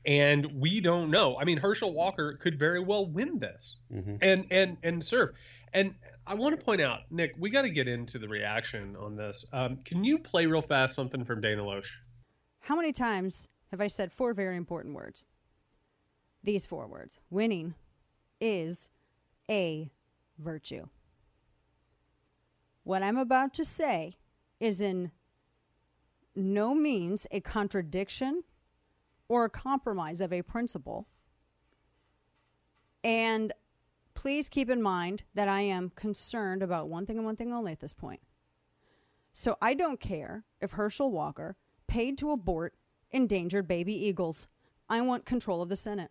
And 0.06 0.60
we 0.60 0.80
don't 0.80 1.10
know. 1.10 1.36
I 1.38 1.44
mean, 1.44 1.58
Herschel 1.58 1.92
Walker 1.92 2.34
could 2.34 2.58
very 2.58 2.80
well 2.80 3.06
win 3.06 3.38
this 3.38 3.76
mm-hmm. 3.92 4.16
and 4.20 4.46
and 4.50 4.76
and 4.82 5.04
serve. 5.04 5.30
And 5.72 5.94
I 6.26 6.34
want 6.34 6.58
to 6.58 6.64
point 6.64 6.80
out, 6.80 7.00
Nick, 7.10 7.34
we 7.38 7.50
got 7.50 7.62
to 7.62 7.70
get 7.70 7.88
into 7.88 8.18
the 8.18 8.28
reaction 8.28 8.96
on 8.96 9.16
this. 9.16 9.44
Um, 9.52 9.78
can 9.84 10.04
you 10.04 10.18
play 10.18 10.46
real 10.46 10.62
fast 10.62 10.94
something 10.94 11.24
from 11.24 11.40
Dana 11.40 11.62
Loesch? 11.62 11.90
How 12.60 12.76
many 12.76 12.92
times 12.92 13.48
have 13.70 13.80
I 13.80 13.88
said 13.88 14.12
four 14.12 14.32
very 14.32 14.56
important 14.56 14.94
words? 14.94 15.24
These 16.42 16.66
four 16.66 16.86
words 16.86 17.18
winning 17.30 17.74
is 18.40 18.90
a 19.50 19.90
virtue. 20.38 20.86
What 22.84 23.02
I'm 23.02 23.16
about 23.16 23.52
to 23.54 23.64
say 23.64 24.14
is 24.60 24.80
in 24.80 25.10
no 26.34 26.74
means 26.74 27.26
a 27.30 27.40
contradiction 27.40 28.44
or 29.28 29.44
a 29.44 29.50
compromise 29.50 30.20
of 30.20 30.32
a 30.32 30.42
principle. 30.42 31.08
And 33.02 33.52
please 34.14 34.48
keep 34.48 34.68
in 34.70 34.82
mind 34.82 35.24
that 35.34 35.48
I 35.48 35.60
am 35.60 35.90
concerned 35.90 36.62
about 36.62 36.88
one 36.88 37.06
thing 37.06 37.16
and 37.16 37.26
one 37.26 37.36
thing 37.36 37.52
only 37.52 37.72
at 37.72 37.80
this 37.80 37.94
point. 37.94 38.20
So 39.32 39.56
I 39.60 39.74
don't 39.74 40.00
care 40.00 40.44
if 40.60 40.72
Herschel 40.72 41.10
Walker 41.10 41.56
paid 41.86 42.18
to 42.18 42.30
abort 42.30 42.74
endangered 43.10 43.68
baby 43.68 43.94
eagles. 43.94 44.48
I 44.88 45.02
want 45.02 45.26
control 45.26 45.62
of 45.62 45.68
the 45.68 45.76
Senate. 45.76 46.10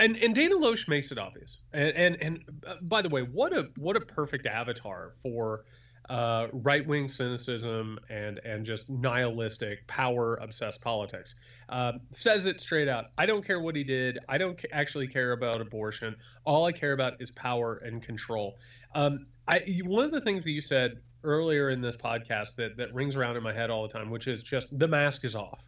And 0.00 0.16
and 0.18 0.34
Dana 0.34 0.54
Loesch 0.54 0.88
makes 0.88 1.10
it 1.10 1.18
obvious. 1.18 1.62
And 1.72 1.88
and, 1.96 2.22
and 2.22 2.62
uh, 2.66 2.76
by 2.88 3.02
the 3.02 3.08
way, 3.08 3.22
what 3.22 3.52
a 3.52 3.64
what 3.76 3.96
a 3.96 4.00
perfect 4.00 4.46
avatar 4.46 5.14
for 5.20 5.64
uh, 6.08 6.46
right 6.52 6.86
wing 6.86 7.08
cynicism 7.08 7.98
and 8.08 8.40
and 8.44 8.64
just 8.64 8.90
nihilistic 8.90 9.86
power 9.86 10.36
obsessed 10.36 10.82
politics. 10.82 11.34
Uh, 11.68 11.92
says 12.12 12.46
it 12.46 12.60
straight 12.60 12.88
out. 12.88 13.06
I 13.18 13.26
don't 13.26 13.44
care 13.44 13.60
what 13.60 13.76
he 13.76 13.84
did. 13.84 14.18
I 14.28 14.38
don't 14.38 14.60
ca- 14.60 14.68
actually 14.72 15.06
care 15.06 15.32
about 15.32 15.60
abortion. 15.60 16.16
All 16.44 16.64
I 16.64 16.72
care 16.72 16.92
about 16.92 17.20
is 17.20 17.30
power 17.30 17.80
and 17.84 18.02
control. 18.02 18.58
Um, 18.94 19.26
I 19.46 19.62
one 19.84 20.04
of 20.04 20.12
the 20.12 20.20
things 20.20 20.44
that 20.44 20.50
you 20.50 20.62
said 20.62 21.00
earlier 21.24 21.70
in 21.70 21.80
this 21.80 21.96
podcast 21.96 22.56
that 22.56 22.76
that 22.78 22.94
rings 22.94 23.16
around 23.16 23.36
in 23.36 23.42
my 23.42 23.52
head 23.52 23.70
all 23.70 23.82
the 23.82 23.92
time, 23.92 24.10
which 24.10 24.26
is 24.26 24.42
just 24.42 24.78
the 24.78 24.88
mask 24.88 25.24
is 25.24 25.34
off, 25.34 25.60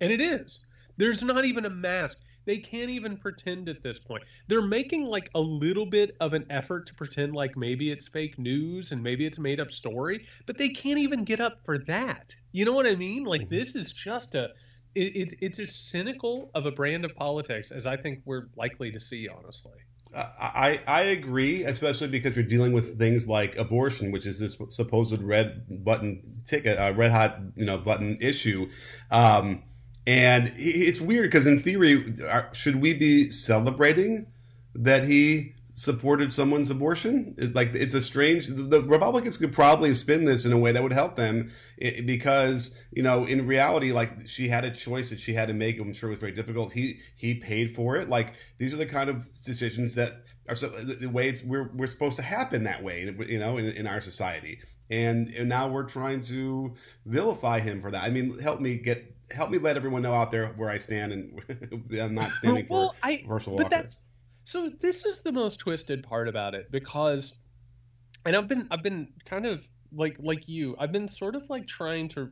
and 0.00 0.10
it 0.10 0.20
is. 0.20 0.66
There's 0.96 1.22
not 1.22 1.44
even 1.44 1.66
a 1.66 1.70
mask. 1.70 2.18
They 2.44 2.58
can't 2.58 2.90
even 2.90 3.16
pretend 3.16 3.68
at 3.68 3.82
this 3.82 3.98
point. 3.98 4.24
They're 4.48 4.66
making 4.66 5.06
like 5.06 5.30
a 5.34 5.40
little 5.40 5.86
bit 5.86 6.16
of 6.20 6.34
an 6.34 6.46
effort 6.50 6.86
to 6.88 6.94
pretend 6.94 7.34
like 7.34 7.56
maybe 7.56 7.90
it's 7.90 8.08
fake 8.08 8.38
news 8.38 8.92
and 8.92 9.02
maybe 9.02 9.26
it's 9.26 9.38
a 9.38 9.42
made 9.42 9.60
up 9.60 9.70
story, 9.70 10.26
but 10.46 10.58
they 10.58 10.68
can't 10.68 10.98
even 10.98 11.24
get 11.24 11.40
up 11.40 11.60
for 11.64 11.78
that. 11.78 12.34
You 12.52 12.64
know 12.64 12.72
what 12.72 12.86
I 12.86 12.94
mean? 12.94 13.24
Like 13.24 13.42
mm-hmm. 13.42 13.54
this 13.54 13.76
is 13.76 13.92
just 13.92 14.34
a 14.34 14.50
it, 14.94 15.16
it, 15.16 15.34
it's 15.40 15.58
as 15.58 15.74
cynical 15.74 16.50
of 16.54 16.66
a 16.66 16.70
brand 16.70 17.04
of 17.04 17.14
politics 17.16 17.72
as 17.72 17.86
I 17.86 17.96
think 17.96 18.20
we're 18.24 18.46
likely 18.56 18.92
to 18.92 19.00
see, 19.00 19.28
honestly. 19.28 19.72
I, 20.16 20.80
I 20.86 21.02
agree, 21.02 21.64
especially 21.64 22.08
because 22.08 22.36
you're 22.36 22.44
dealing 22.44 22.72
with 22.72 22.98
things 22.98 23.26
like 23.26 23.56
abortion, 23.58 24.12
which 24.12 24.26
is 24.26 24.38
this 24.38 24.56
supposed 24.68 25.20
red 25.22 25.84
button 25.84 26.40
ticket, 26.44 26.78
uh, 26.78 26.92
red 26.94 27.10
hot 27.10 27.40
you 27.56 27.64
know 27.64 27.78
button 27.78 28.18
issue. 28.20 28.70
Um, 29.10 29.64
and 30.06 30.52
it's 30.56 31.00
weird 31.00 31.30
because 31.30 31.46
in 31.46 31.62
theory, 31.62 32.14
should 32.52 32.76
we 32.76 32.92
be 32.92 33.30
celebrating 33.30 34.26
that 34.74 35.04
he 35.04 35.54
supported 35.74 36.30
someone's 36.30 36.70
abortion? 36.70 37.34
Like 37.54 37.74
it's 37.74 37.94
a 37.94 38.02
strange. 38.02 38.48
The 38.48 38.82
Republicans 38.82 39.38
could 39.38 39.54
probably 39.54 39.94
spin 39.94 40.26
this 40.26 40.44
in 40.44 40.52
a 40.52 40.58
way 40.58 40.72
that 40.72 40.82
would 40.82 40.92
help 40.92 41.16
them 41.16 41.50
because 42.04 42.78
you 42.92 43.02
know 43.02 43.24
in 43.24 43.46
reality, 43.46 43.92
like 43.92 44.26
she 44.26 44.48
had 44.48 44.64
a 44.66 44.70
choice 44.70 45.08
that 45.08 45.20
she 45.20 45.32
had 45.32 45.48
to 45.48 45.54
make. 45.54 45.78
I'm 45.80 45.94
sure 45.94 46.10
it 46.10 46.12
was 46.12 46.20
very 46.20 46.32
difficult. 46.32 46.74
He 46.74 47.00
he 47.16 47.34
paid 47.34 47.74
for 47.74 47.96
it. 47.96 48.10
Like 48.10 48.34
these 48.58 48.74
are 48.74 48.78
the 48.78 48.86
kind 48.86 49.08
of 49.08 49.40
decisions 49.40 49.94
that 49.94 50.22
are 50.50 50.54
the 50.54 51.08
way 51.08 51.30
it's 51.30 51.42
we're 51.42 51.70
we're 51.74 51.86
supposed 51.86 52.16
to 52.16 52.22
happen 52.22 52.64
that 52.64 52.82
way. 52.82 53.10
You 53.26 53.38
know, 53.38 53.56
in, 53.56 53.66
in 53.66 53.86
our 53.86 54.02
society. 54.02 54.60
And, 54.90 55.28
and 55.28 55.48
now 55.48 55.66
we're 55.68 55.84
trying 55.84 56.20
to 56.24 56.74
vilify 57.06 57.60
him 57.60 57.80
for 57.80 57.90
that. 57.90 58.04
I 58.04 58.10
mean, 58.10 58.38
help 58.38 58.60
me 58.60 58.76
get 58.76 59.13
help 59.30 59.50
me 59.50 59.58
let 59.58 59.76
everyone 59.76 60.02
know 60.02 60.12
out 60.12 60.30
there 60.30 60.48
where 60.48 60.68
I 60.68 60.78
stand, 60.78 61.12
and 61.12 61.40
I'm 62.00 62.14
not 62.14 62.30
standing 62.32 62.66
well, 62.68 62.94
for 63.00 63.06
I, 63.06 63.24
Walker. 63.26 63.56
But 63.56 63.70
that's 63.70 64.00
so. 64.44 64.68
This 64.68 65.04
is 65.06 65.20
the 65.20 65.32
most 65.32 65.58
twisted 65.58 66.02
part 66.02 66.28
about 66.28 66.54
it 66.54 66.70
because, 66.70 67.38
and 68.24 68.36
I've 68.36 68.48
been 68.48 68.66
I've 68.70 68.82
been 68.82 69.08
kind 69.24 69.46
of 69.46 69.66
like 69.92 70.16
like 70.18 70.48
you. 70.48 70.76
I've 70.78 70.92
been 70.92 71.08
sort 71.08 71.36
of 71.36 71.48
like 71.48 71.66
trying 71.66 72.08
to 72.10 72.30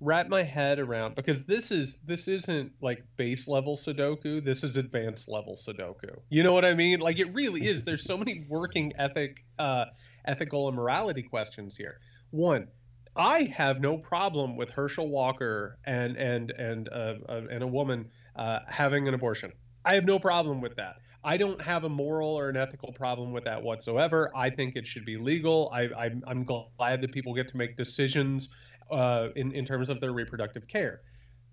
wrap 0.00 0.28
my 0.28 0.42
head 0.42 0.78
around 0.78 1.14
because 1.14 1.46
this 1.46 1.70
is 1.70 2.00
this 2.04 2.28
isn't 2.28 2.72
like 2.80 3.02
base 3.16 3.48
level 3.48 3.76
Sudoku. 3.76 4.44
This 4.44 4.64
is 4.64 4.76
advanced 4.76 5.28
level 5.28 5.54
Sudoku. 5.54 6.18
You 6.30 6.42
know 6.42 6.52
what 6.52 6.64
I 6.64 6.74
mean? 6.74 7.00
Like 7.00 7.18
it 7.18 7.32
really 7.32 7.66
is. 7.66 7.84
There's 7.84 8.04
so 8.04 8.16
many 8.16 8.44
working 8.48 8.92
ethic, 8.98 9.44
uh, 9.58 9.86
ethical 10.26 10.68
and 10.68 10.76
morality 10.76 11.22
questions 11.22 11.76
here. 11.76 12.00
One, 12.30 12.68
I 13.16 13.44
have 13.44 13.80
no 13.80 13.96
problem 13.96 14.56
with 14.56 14.70
Herschel 14.70 15.08
Walker 15.08 15.78
and 15.84 16.16
and 16.16 16.50
and 16.52 16.88
uh, 16.88 17.14
uh, 17.28 17.42
and 17.50 17.62
a 17.62 17.66
woman 17.66 18.10
uh, 18.36 18.60
having 18.68 19.06
an 19.06 19.14
abortion. 19.14 19.52
I 19.84 19.94
have 19.94 20.04
no 20.04 20.18
problem 20.18 20.60
with 20.60 20.74
that. 20.76 20.96
I 21.22 21.36
don't 21.38 21.60
have 21.62 21.84
a 21.84 21.88
moral 21.88 22.28
or 22.28 22.50
an 22.50 22.56
ethical 22.56 22.92
problem 22.92 23.32
with 23.32 23.44
that 23.44 23.62
whatsoever. 23.62 24.30
I 24.36 24.50
think 24.50 24.76
it 24.76 24.86
should 24.86 25.06
be 25.06 25.16
legal. 25.16 25.70
I, 25.72 26.10
am 26.28 26.44
glad 26.44 27.00
that 27.00 27.12
people 27.12 27.32
get 27.32 27.48
to 27.48 27.56
make 27.56 27.78
decisions 27.78 28.50
uh, 28.90 29.28
in, 29.34 29.52
in 29.52 29.64
terms 29.64 29.88
of 29.88 30.00
their 30.00 30.12
reproductive 30.12 30.68
care. 30.68 31.00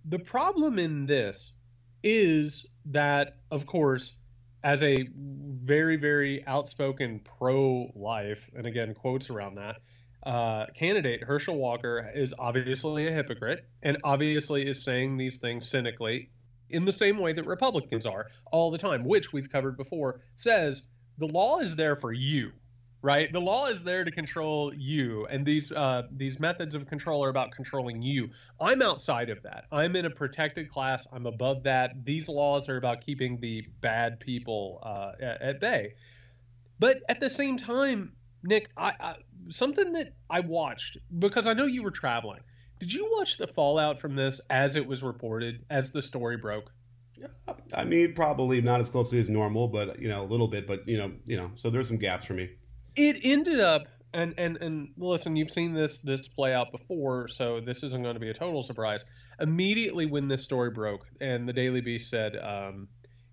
The 0.06 0.20
problem 0.20 0.78
in 0.78 1.06
this 1.06 1.56
is 2.04 2.68
that, 2.88 3.38
of 3.50 3.66
course, 3.66 4.18
as 4.64 4.84
a 4.84 5.08
very, 5.16 5.96
very 5.96 6.46
outspoken 6.48 7.22
pro 7.38 7.92
life, 7.96 8.50
and 8.56 8.68
again, 8.68 8.94
quotes 8.94 9.30
around 9.30 9.56
that, 9.56 9.78
uh, 10.24 10.68
candidate, 10.76 11.24
Herschel 11.24 11.58
Walker, 11.58 12.12
is 12.14 12.34
obviously 12.38 13.08
a 13.08 13.12
hypocrite 13.12 13.66
and 13.82 13.98
obviously 14.04 14.68
is 14.68 14.84
saying 14.84 15.18
these 15.18 15.38
things 15.38 15.68
cynically 15.68 16.30
in 16.72 16.86
the 16.86 16.92
same 16.92 17.18
way 17.18 17.34
that 17.34 17.46
Republicans 17.46 18.06
are 18.06 18.28
all 18.52 18.72
the 18.72 18.78
time, 18.78 19.04
which 19.04 19.32
we've 19.32 19.50
covered 19.50 19.78
before, 19.78 20.22
says 20.36 20.88
the 21.18 21.28
law 21.28 21.60
is 21.60 21.76
there 21.76 21.96
for 21.96 22.12
you, 22.12 22.52
right? 23.02 23.32
The 23.32 23.42
law 23.42 23.68
is 23.68 23.84
there 23.84 24.04
to 24.04 24.12
control 24.12 24.74
you, 24.74 25.28
and 25.28 25.46
these 25.46 25.72
uh, 25.72 26.04
these 26.12 26.40
methods 26.40 26.76
of 26.76 26.88
control 26.88 27.24
are 27.24 27.30
about 27.30 27.52
controlling 27.52 28.02
you. 28.02 28.30
I'm 28.60 28.82
outside 28.82 29.30
of 29.30 29.44
that. 29.44 29.66
I'm 29.72 29.96
in 29.96 30.06
a 30.06 30.10
protected 30.10 30.70
class. 30.70 31.06
I'm 31.12 31.26
above 31.26 31.64
that. 31.64 32.06
These 32.06 32.30
laws 32.30 32.70
are 32.70 32.78
about 32.78 33.02
keeping 33.02 33.40
the 33.40 33.68
bad 33.82 34.20
people 34.20 34.80
uh, 34.84 35.12
at, 35.22 35.42
at, 35.42 35.60
bay. 35.60 35.94
But 36.80 37.04
at 37.10 37.20
the 37.20 37.30
same 37.30 37.58
time, 37.58 38.14
Nick, 38.44 38.70
I, 38.76 38.94
I, 39.00 39.16
something 39.50 39.94
that 39.94 40.14
I 40.30 40.40
watched 40.40 40.98
because 41.20 41.48
I 41.48 41.54
know 41.54 41.66
you 41.66 41.84
were 41.84 41.92
traveling. 41.92 42.42
Did 42.80 42.92
you 42.92 43.10
watch 43.12 43.38
the 43.38 43.48
fallout 43.48 44.00
from 44.00 44.16
this 44.16 44.42
as 44.50 44.76
it 44.76 44.88
was 44.88 45.04
reported, 45.04 45.64
as 45.70 45.92
the 45.92 46.02
story 46.02 46.38
broke? 46.38 46.72
I 47.76 47.86
mean, 47.86 48.14
probably 48.14 48.62
not 48.62 48.80
as 48.82 48.90
closely 48.90 49.20
as 49.20 49.30
normal, 49.30 49.68
but 49.68 50.02
you 50.02 50.10
know, 50.10 50.22
a 50.22 50.26
little 50.26 50.48
bit. 50.48 50.68
But 50.68 50.88
you 50.88 50.98
know, 50.98 51.12
you 51.26 51.38
know, 51.38 51.52
so 51.56 51.70
there's 51.70 51.88
some 51.88 51.98
gaps 51.98 52.26
for 52.26 52.34
me. 52.34 52.50
It 52.96 53.20
ended 53.24 53.60
up, 53.60 53.84
and 54.14 54.34
and 54.38 54.58
and 54.58 54.90
listen, 54.98 55.36
you've 55.36 55.52
seen 55.52 55.74
this 55.74 56.02
this 56.02 56.28
play 56.28 56.54
out 56.54 56.72
before, 56.72 57.28
so 57.28 57.60
this 57.60 57.84
isn't 57.84 58.02
going 58.02 58.16
to 58.16 58.20
be 58.20 58.30
a 58.30 58.34
total 58.34 58.64
surprise. 58.64 59.06
Immediately 59.40 60.08
when 60.08 60.28
this 60.28 60.44
story 60.44 60.72
broke, 60.72 61.06
and 61.20 61.48
the 61.48 61.54
Daily 61.54 61.82
Beast 61.82 62.10
said, 62.10 62.36
um, 62.38 62.88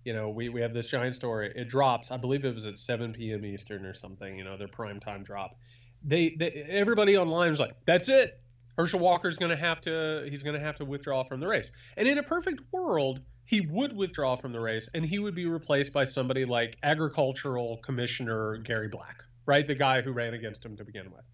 you 0.05 0.13
know, 0.13 0.29
we 0.29 0.49
we 0.49 0.61
have 0.61 0.73
this 0.73 0.87
giant 0.87 1.15
story. 1.15 1.51
It 1.55 1.67
drops. 1.67 2.11
I 2.11 2.17
believe 2.17 2.45
it 2.45 2.55
was 2.55 2.65
at 2.65 2.77
7 2.77 3.13
p.m. 3.13 3.45
Eastern 3.45 3.85
or 3.85 3.93
something. 3.93 4.37
You 4.37 4.43
know, 4.43 4.57
their 4.57 4.67
prime 4.67 4.99
time 4.99 5.23
drop. 5.23 5.57
They, 6.03 6.35
they 6.39 6.65
everybody 6.69 7.17
online 7.17 7.51
was 7.51 7.59
like, 7.59 7.75
"That's 7.85 8.07
it. 8.09 8.41
Herschel 8.79 9.01
Walker's 9.01 9.35
going 9.35 9.49
to 9.49 9.57
have 9.57 9.81
to 9.81 10.25
he's 10.29 10.41
going 10.41 10.57
to 10.57 10.65
have 10.65 10.77
to 10.77 10.85
withdraw 10.85 11.25
from 11.25 11.41
the 11.41 11.47
race. 11.47 11.69
And 11.97 12.07
in 12.07 12.17
a 12.17 12.23
perfect 12.23 12.61
world, 12.71 13.19
he 13.43 13.67
would 13.69 13.93
withdraw 13.93 14.37
from 14.37 14.53
the 14.53 14.59
race 14.61 14.87
and 14.93 15.03
he 15.03 15.19
would 15.19 15.35
be 15.35 15.47
replaced 15.47 15.91
by 15.91 16.05
somebody 16.05 16.45
like 16.45 16.77
agricultural 16.81 17.77
commissioner 17.77 18.55
Gary 18.57 18.87
Black, 18.87 19.25
right? 19.45 19.67
The 19.67 19.75
guy 19.75 20.01
who 20.01 20.13
ran 20.13 20.33
against 20.33 20.63
him 20.63 20.77
to 20.77 20.85
begin 20.85 21.11
with. 21.11 21.25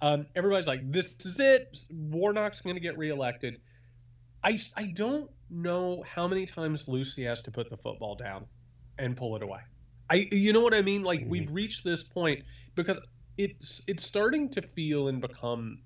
Um, 0.00 0.26
everybody's 0.34 0.66
like, 0.66 0.90
this 0.90 1.16
is 1.26 1.38
it. 1.38 1.76
Warnock's 1.90 2.60
going 2.60 2.76
to 2.76 2.80
get 2.80 2.96
reelected. 2.96 3.60
I, 4.46 4.58
I 4.76 4.86
don't 4.86 5.28
know 5.50 6.04
how 6.06 6.28
many 6.28 6.46
times 6.46 6.86
Lucy 6.86 7.24
has 7.24 7.42
to 7.42 7.50
put 7.50 7.68
the 7.68 7.76
football 7.76 8.14
down 8.14 8.46
and 8.96 9.16
pull 9.16 9.34
it 9.34 9.42
away. 9.42 9.58
I 10.08 10.28
you 10.30 10.52
know 10.52 10.60
what 10.60 10.72
I 10.72 10.82
mean? 10.82 11.02
Like 11.02 11.20
mm-hmm. 11.20 11.30
we've 11.30 11.50
reached 11.50 11.82
this 11.82 12.04
point 12.04 12.44
because 12.76 13.00
it's 13.36 13.82
it's 13.88 14.06
starting 14.06 14.48
to 14.50 14.62
feel 14.62 15.08
and 15.08 15.20
become 15.20 15.78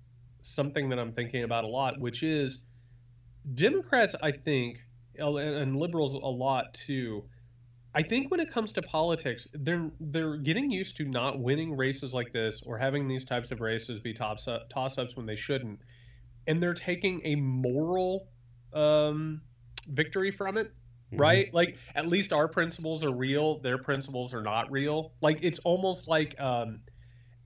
something 0.43 0.91
that 0.91 0.99
I'm 0.99 1.13
thinking 1.13 1.45
about 1.45 1.65
a 1.65 1.69
lot, 1.69 1.99
which 1.99 2.23
is 2.23 2.65
Democrats, 3.55 4.15
I 4.23 4.33
think, 4.33 4.81
and 5.17 5.77
liberals 5.77 6.13
a 6.13 6.19
lot 6.19 6.75
too. 6.75 7.25
I 7.95 8.03
think 8.03 8.31
when 8.31 8.41
it 8.41 8.53
comes 8.53 8.73
to 8.73 8.83
politics, 8.83 9.49
they're 9.55 9.91
they're 10.01 10.37
getting 10.37 10.71
used 10.71 10.99
to 10.99 11.07
not 11.07 11.41
winning 11.41 11.75
races 11.75 12.13
like 12.13 12.31
this 12.31 12.63
or 12.67 12.77
having 12.77 13.09
these 13.09 13.25
types 13.25 13.53
of 13.53 13.63
races 13.63 14.01
be 14.01 14.13
toss 14.13 14.47
ups 14.47 15.17
when 15.17 15.25
they 15.25 15.35
shouldn't, 15.35 15.81
and 16.47 16.63
they're 16.63 16.75
taking 16.75 17.23
a 17.25 17.37
moral 17.37 18.29
um, 18.75 19.41
victory 19.89 20.31
from 20.31 20.57
it, 20.57 20.69
mm-hmm. 20.69 21.17
right? 21.17 21.55
Like 21.55 21.77
at 21.95 22.07
least 22.07 22.33
our 22.33 22.49
principles 22.49 23.05
are 23.05 23.13
real, 23.13 23.59
their 23.59 23.79
principles 23.79 24.35
are 24.35 24.43
not 24.43 24.71
real. 24.71 25.13
Like 25.21 25.39
it's 25.43 25.59
almost 25.61 26.09
like 26.09 26.41
um, 26.41 26.81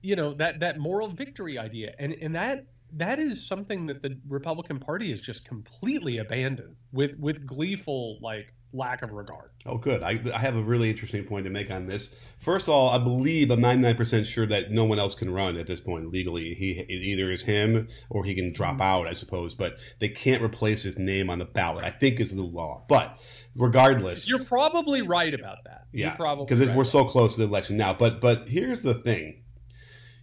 you 0.01 0.15
know 0.15 0.33
that 0.35 0.59
that 0.59 0.79
moral 0.79 1.09
victory 1.09 1.57
idea, 1.57 1.93
and 1.99 2.13
and 2.13 2.35
that 2.35 2.65
that 2.93 3.19
is 3.19 3.45
something 3.45 3.85
that 3.87 4.01
the 4.01 4.17
Republican 4.27 4.79
Party 4.79 5.09
has 5.09 5.21
just 5.21 5.47
completely 5.47 6.19
abandoned 6.19 6.75
with 6.91 7.17
with 7.19 7.45
gleeful 7.45 8.17
like 8.21 8.53
lack 8.75 9.01
of 9.01 9.11
regard. 9.11 9.49
Oh, 9.65 9.77
good. 9.77 10.03
I, 10.03 10.19
I 10.33 10.39
have 10.39 10.55
a 10.55 10.63
really 10.63 10.89
interesting 10.89 11.23
point 11.23 11.45
to 11.45 11.49
make 11.49 11.71
on 11.71 11.85
this. 11.85 12.15
First 12.39 12.67
of 12.67 12.73
all, 12.73 12.89
I 12.89 12.97
believe 12.97 13.49
I'm 13.51 13.61
99% 13.61 14.25
sure 14.25 14.45
that 14.45 14.71
no 14.71 14.83
one 14.85 14.99
else 14.99 15.15
can 15.15 15.31
run 15.31 15.57
at 15.57 15.67
this 15.67 15.79
point 15.79 16.11
legally. 16.11 16.53
He 16.53 16.71
it 16.71 16.89
either 16.89 17.31
is 17.31 17.43
him 17.43 17.87
or 18.09 18.23
he 18.23 18.35
can 18.35 18.53
drop 18.53 18.73
mm-hmm. 18.73 18.81
out, 18.81 19.07
I 19.07 19.13
suppose. 19.13 19.55
But 19.55 19.77
they 19.99 20.09
can't 20.09 20.43
replace 20.43 20.83
his 20.83 20.97
name 20.97 21.29
on 21.29 21.39
the 21.39 21.45
ballot. 21.45 21.85
I 21.85 21.89
think 21.89 22.19
is 22.19 22.35
the 22.35 22.41
law. 22.41 22.85
But 22.87 23.19
regardless, 23.55 24.29
you're 24.29 24.43
probably 24.43 25.01
right 25.01 25.33
about 25.33 25.63
that. 25.65 25.87
Yeah, 25.91 26.15
probably 26.15 26.45
because 26.45 26.67
right 26.67 26.77
we're 26.77 26.83
so 26.83 27.05
close 27.05 27.35
to 27.35 27.41
the 27.41 27.47
election 27.47 27.77
now. 27.77 27.93
But 27.93 28.21
but 28.21 28.49
here's 28.49 28.81
the 28.81 28.93
thing 28.93 29.41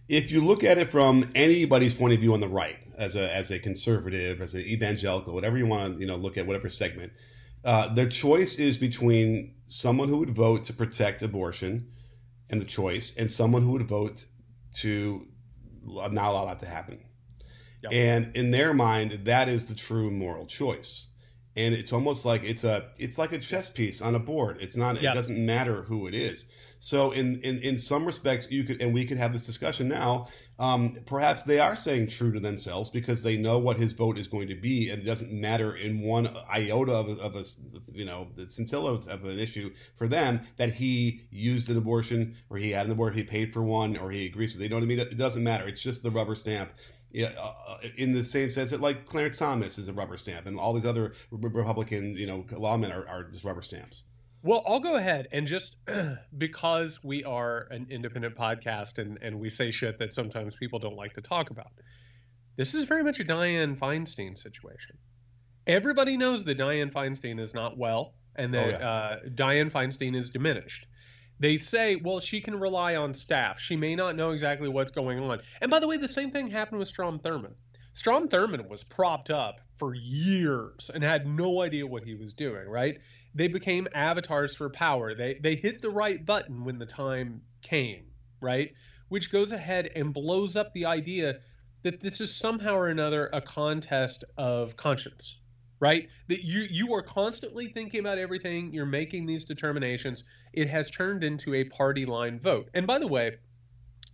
if 0.07 0.31
you 0.31 0.43
look 0.43 0.63
at 0.63 0.77
it 0.77 0.91
from 0.91 1.29
anybody's 1.35 1.93
point 1.93 2.13
of 2.13 2.19
view 2.19 2.33
on 2.33 2.41
the 2.41 2.47
right, 2.47 2.77
as 2.97 3.15
a 3.15 3.33
as 3.33 3.51
a 3.51 3.59
conservative, 3.59 4.41
as 4.41 4.53
an 4.53 4.61
evangelical, 4.61 5.33
whatever 5.33 5.57
you 5.57 5.65
want 5.65 5.95
to 5.95 5.99
you 5.99 6.07
know 6.07 6.15
look 6.15 6.37
at, 6.37 6.45
whatever 6.45 6.69
segment, 6.69 7.11
uh, 7.63 7.93
their 7.93 8.09
choice 8.09 8.55
is 8.55 8.77
between 8.77 9.55
someone 9.65 10.09
who 10.09 10.17
would 10.17 10.35
vote 10.35 10.63
to 10.65 10.73
protect 10.73 11.21
abortion, 11.21 11.87
and 12.49 12.61
the 12.61 12.65
choice, 12.65 13.15
and 13.15 13.31
someone 13.31 13.63
who 13.63 13.71
would 13.71 13.87
vote 13.87 14.25
to 14.75 15.25
not 15.85 16.31
allow 16.31 16.45
that 16.45 16.59
to 16.59 16.65
happen. 16.65 16.99
Yep. 17.83 17.91
And 17.91 18.35
in 18.35 18.51
their 18.51 18.73
mind, 18.73 19.25
that 19.25 19.49
is 19.49 19.65
the 19.65 19.75
true 19.75 20.11
moral 20.11 20.45
choice. 20.45 21.07
And 21.55 21.75
it's 21.75 21.93
almost 21.93 22.25
like 22.25 22.43
it's 22.43 22.63
a 22.63 22.89
it's 22.97 23.17
like 23.17 23.31
a 23.31 23.39
chess 23.39 23.69
piece 23.69 24.01
on 24.01 24.15
a 24.15 24.19
board. 24.19 24.57
It's 24.59 24.75
not. 24.75 24.97
It 24.97 25.03
doesn't 25.13 25.45
matter 25.45 25.83
who 25.83 26.07
it 26.07 26.15
is. 26.15 26.45
So 26.83 27.11
in, 27.11 27.39
in, 27.43 27.59
in 27.59 27.77
some 27.77 28.03
respects, 28.03 28.51
you 28.51 28.65
could, 28.65 28.81
and 28.81 28.93
we 28.93 29.05
could 29.05 29.15
have 29.15 29.31
this 29.31 29.45
discussion 29.45 29.87
now. 29.87 30.27
Um, 30.59 30.97
perhaps 31.05 31.43
they 31.43 31.57
are 31.57 31.77
staying 31.77 32.07
true 32.07 32.33
to 32.33 32.41
themselves 32.41 32.89
because 32.89 33.23
they 33.23 33.37
know 33.37 33.57
what 33.57 33.77
his 33.77 33.93
vote 33.93 34.17
is 34.17 34.27
going 34.27 34.49
to 34.49 34.55
be, 34.55 34.89
and 34.89 35.01
it 35.01 35.05
doesn't 35.05 35.31
matter 35.31 35.73
in 35.73 36.01
one 36.01 36.35
iota 36.53 36.91
of 36.91 37.07
a, 37.07 37.21
of 37.21 37.37
a 37.37 37.45
you 37.93 38.03
know 38.03 38.27
the 38.35 38.49
scintilla 38.49 38.95
of, 38.95 39.23
an 39.23 39.39
issue 39.39 39.71
for 39.95 40.09
them 40.09 40.41
that 40.57 40.71
he 40.71 41.21
used 41.31 41.69
an 41.69 41.77
abortion 41.77 42.35
or 42.49 42.57
he 42.57 42.71
had 42.71 42.85
an 42.87 42.91
abortion, 42.91 43.19
he 43.19 43.23
paid 43.23 43.53
for 43.53 43.63
one, 43.63 43.95
or 43.95 44.11
he 44.11 44.25
agrees. 44.25 44.51
with. 44.53 44.59
They 44.59 44.67
know 44.67 44.75
what 44.75 44.83
I 44.83 44.87
mean. 44.87 44.99
It 44.99 45.15
doesn't 45.15 45.41
matter. 45.41 45.65
It's 45.65 45.81
just 45.81 46.03
the 46.03 46.11
rubber 46.11 46.35
stamp. 46.35 46.73
Yeah, 47.13 47.31
uh, 47.37 47.53
uh, 47.67 47.77
in 47.95 48.11
the 48.11 48.25
same 48.25 48.49
sense 48.49 48.71
that 48.71 48.81
like 48.81 49.05
Clarence 49.05 49.37
Thomas 49.37 49.77
is 49.77 49.87
a 49.87 49.93
rubber 49.93 50.17
stamp, 50.17 50.47
and 50.47 50.59
all 50.59 50.73
these 50.73 50.85
other 50.85 51.13
Republican, 51.29 52.17
you 52.17 52.25
know, 52.25 52.43
lawmen 52.49 52.91
are, 52.91 53.07
are 53.07 53.23
just 53.25 53.45
rubber 53.45 53.61
stamps. 53.61 54.03
Well, 54.41 54.61
I'll 54.67 54.81
go 54.81 54.95
ahead 54.95 55.29
and 55.31 55.47
just 55.47 55.77
because 56.37 57.01
we 57.01 57.23
are 57.23 57.67
an 57.71 57.87
independent 57.89 58.35
podcast 58.35 58.97
and, 58.97 59.17
and 59.21 59.39
we 59.39 59.49
say 59.49 59.71
shit 59.71 59.99
that 59.99 60.13
sometimes 60.13 60.55
people 60.57 60.79
don't 60.79 60.97
like 60.97 61.13
to 61.13 61.21
talk 61.21 61.49
about. 61.49 61.71
This 62.57 62.75
is 62.75 62.83
very 62.83 63.03
much 63.03 63.21
a 63.21 63.23
Dianne 63.23 63.77
Feinstein 63.77 64.37
situation. 64.37 64.97
Everybody 65.65 66.17
knows 66.17 66.43
that 66.43 66.57
Dianne 66.57 66.91
Feinstein 66.91 67.39
is 67.39 67.53
not 67.53 67.77
well 67.77 68.15
and 68.35 68.53
that 68.53 68.65
oh, 68.65 68.69
yeah. 68.69 68.89
uh, 68.89 69.19
Dianne 69.29 69.71
Feinstein 69.71 70.13
is 70.13 70.29
diminished. 70.29 70.87
They 71.39 71.57
say, 71.57 71.95
well, 71.95 72.19
she 72.19 72.41
can 72.41 72.59
rely 72.59 72.95
on 72.95 73.13
staff. 73.13 73.59
She 73.59 73.75
may 73.75 73.95
not 73.95 74.15
know 74.15 74.31
exactly 74.31 74.69
what's 74.69 74.91
going 74.91 75.19
on. 75.19 75.41
And 75.61 75.69
by 75.69 75.79
the 75.79 75.87
way, 75.87 75.97
the 75.97 76.07
same 76.07 76.31
thing 76.31 76.47
happened 76.47 76.79
with 76.79 76.87
Strom 76.87 77.19
Thurmond. 77.19 77.55
Strom 77.93 78.27
Thurmond 78.27 78.69
was 78.69 78.83
propped 78.83 79.29
up 79.29 79.61
for 79.77 79.93
years 79.93 80.89
and 80.93 81.03
had 81.03 81.27
no 81.27 81.61
idea 81.61 81.85
what 81.85 82.03
he 82.03 82.15
was 82.15 82.33
doing, 82.33 82.67
right? 82.67 82.99
they 83.35 83.47
became 83.47 83.87
avatars 83.93 84.55
for 84.55 84.69
power. 84.69 85.15
They 85.15 85.35
they 85.35 85.55
hit 85.55 85.81
the 85.81 85.89
right 85.89 86.23
button 86.23 86.65
when 86.65 86.77
the 86.77 86.85
time 86.85 87.41
came, 87.61 88.05
right? 88.41 88.73
Which 89.09 89.31
goes 89.31 89.51
ahead 89.51 89.89
and 89.95 90.13
blows 90.13 90.55
up 90.55 90.73
the 90.73 90.85
idea 90.85 91.39
that 91.81 92.01
this 92.01 92.21
is 92.21 92.35
somehow 92.35 92.75
or 92.75 92.87
another 92.87 93.29
a 93.33 93.41
contest 93.41 94.23
of 94.37 94.77
conscience, 94.77 95.41
right? 95.83 96.07
That 96.29 96.45
you 96.45 96.65
you 96.69 96.93
are 96.93 97.01
constantly 97.01 97.67
thinking 97.67 97.99
about 97.99 98.17
everything, 98.17 98.71
you're 98.73 98.85
making 98.85 99.25
these 99.25 99.43
determinations. 99.43 100.23
It 100.53 100.69
has 100.69 100.89
turned 100.89 101.25
into 101.25 101.53
a 101.55 101.65
party 101.65 102.05
line 102.05 102.39
vote. 102.39 102.69
And 102.73 102.87
by 102.87 102.99
the 102.99 103.07
way, 103.07 103.35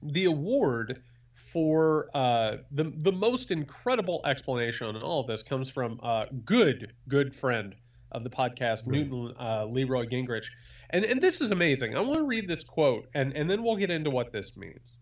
the 0.01 0.25
award 0.25 1.03
for 1.35 2.09
uh, 2.15 2.57
the 2.71 2.91
the 2.97 3.11
most 3.11 3.51
incredible 3.51 4.21
explanation 4.25 4.87
on 4.87 4.97
all 5.03 5.21
of 5.21 5.27
this 5.27 5.43
comes 5.43 5.69
from 5.69 5.99
uh, 6.01 6.25
good 6.43 6.91
good 7.07 7.35
friend 7.35 7.75
of 8.11 8.23
the 8.23 8.31
podcast, 8.31 8.87
right. 8.87 9.07
Newton 9.07 9.35
uh, 9.39 9.65
Leroy 9.65 10.07
Gingrich, 10.07 10.47
and 10.89 11.05
and 11.05 11.21
this 11.21 11.39
is 11.39 11.51
amazing. 11.51 11.95
I 11.95 12.01
want 12.01 12.15
to 12.15 12.23
read 12.23 12.47
this 12.47 12.63
quote, 12.63 13.07
and 13.13 13.37
and 13.37 13.47
then 13.47 13.61
we'll 13.61 13.77
get 13.77 13.91
into 13.91 14.09
what 14.09 14.31
this 14.31 14.57
means. 14.57 14.95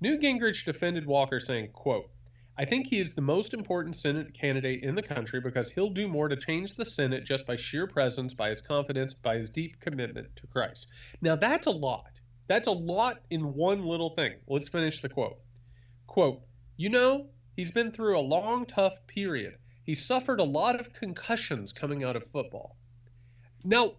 Newt 0.00 0.20
Gingrich 0.22 0.64
defended 0.64 1.06
Walker, 1.06 1.40
saying, 1.40 1.70
"quote 1.72 2.11
I 2.58 2.66
think 2.66 2.86
he 2.86 3.00
is 3.00 3.14
the 3.14 3.22
most 3.22 3.54
important 3.54 3.96
Senate 3.96 4.34
candidate 4.34 4.82
in 4.82 4.94
the 4.94 5.02
country 5.02 5.40
because 5.40 5.70
he'll 5.70 5.88
do 5.88 6.06
more 6.06 6.28
to 6.28 6.36
change 6.36 6.74
the 6.74 6.84
Senate 6.84 7.24
just 7.24 7.46
by 7.46 7.56
sheer 7.56 7.86
presence, 7.86 8.34
by 8.34 8.50
his 8.50 8.60
confidence, 8.60 9.14
by 9.14 9.38
his 9.38 9.48
deep 9.48 9.80
commitment 9.80 10.36
to 10.36 10.46
Christ. 10.46 10.92
Now, 11.22 11.34
that's 11.34 11.66
a 11.66 11.70
lot. 11.70 12.20
That's 12.48 12.66
a 12.66 12.72
lot 12.72 13.22
in 13.30 13.54
one 13.54 13.86
little 13.86 14.10
thing. 14.10 14.34
Let's 14.46 14.68
finish 14.68 15.00
the 15.00 15.08
quote. 15.08 15.38
Quote, 16.06 16.42
You 16.76 16.90
know, 16.90 17.30
he's 17.56 17.70
been 17.70 17.90
through 17.90 18.18
a 18.18 18.20
long, 18.20 18.66
tough 18.66 19.06
period. 19.06 19.56
He 19.84 19.94
suffered 19.94 20.38
a 20.38 20.44
lot 20.44 20.78
of 20.78 20.92
concussions 20.92 21.72
coming 21.72 22.04
out 22.04 22.16
of 22.16 22.30
football. 22.30 22.76
Now, 23.64 23.92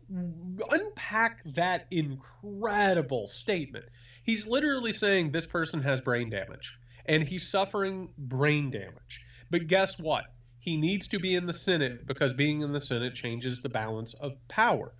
unpack 0.72 1.42
that 1.56 1.88
incredible 1.90 3.28
statement. 3.28 3.86
He's 4.24 4.48
literally 4.48 4.94
saying 4.94 5.32
this 5.32 5.48
person 5.48 5.82
has 5.82 6.02
brain 6.02 6.30
damage 6.30 6.78
and 7.06 7.24
he's 7.24 7.48
suffering 7.48 8.10
brain 8.18 8.72
damage. 8.72 9.26
But 9.50 9.68
guess 9.68 10.00
what? 10.00 10.26
He 10.60 10.78
needs 10.78 11.08
to 11.10 11.20
be 11.20 11.36
in 11.36 11.46
the 11.46 11.54
Senate 11.54 12.08
because 12.08 12.34
being 12.34 12.62
in 12.62 12.72
the 12.72 12.80
Senate 12.80 13.14
changes 13.14 13.62
the 13.62 13.70
balance 13.70 14.14
of 14.16 14.34
power. 14.48 14.94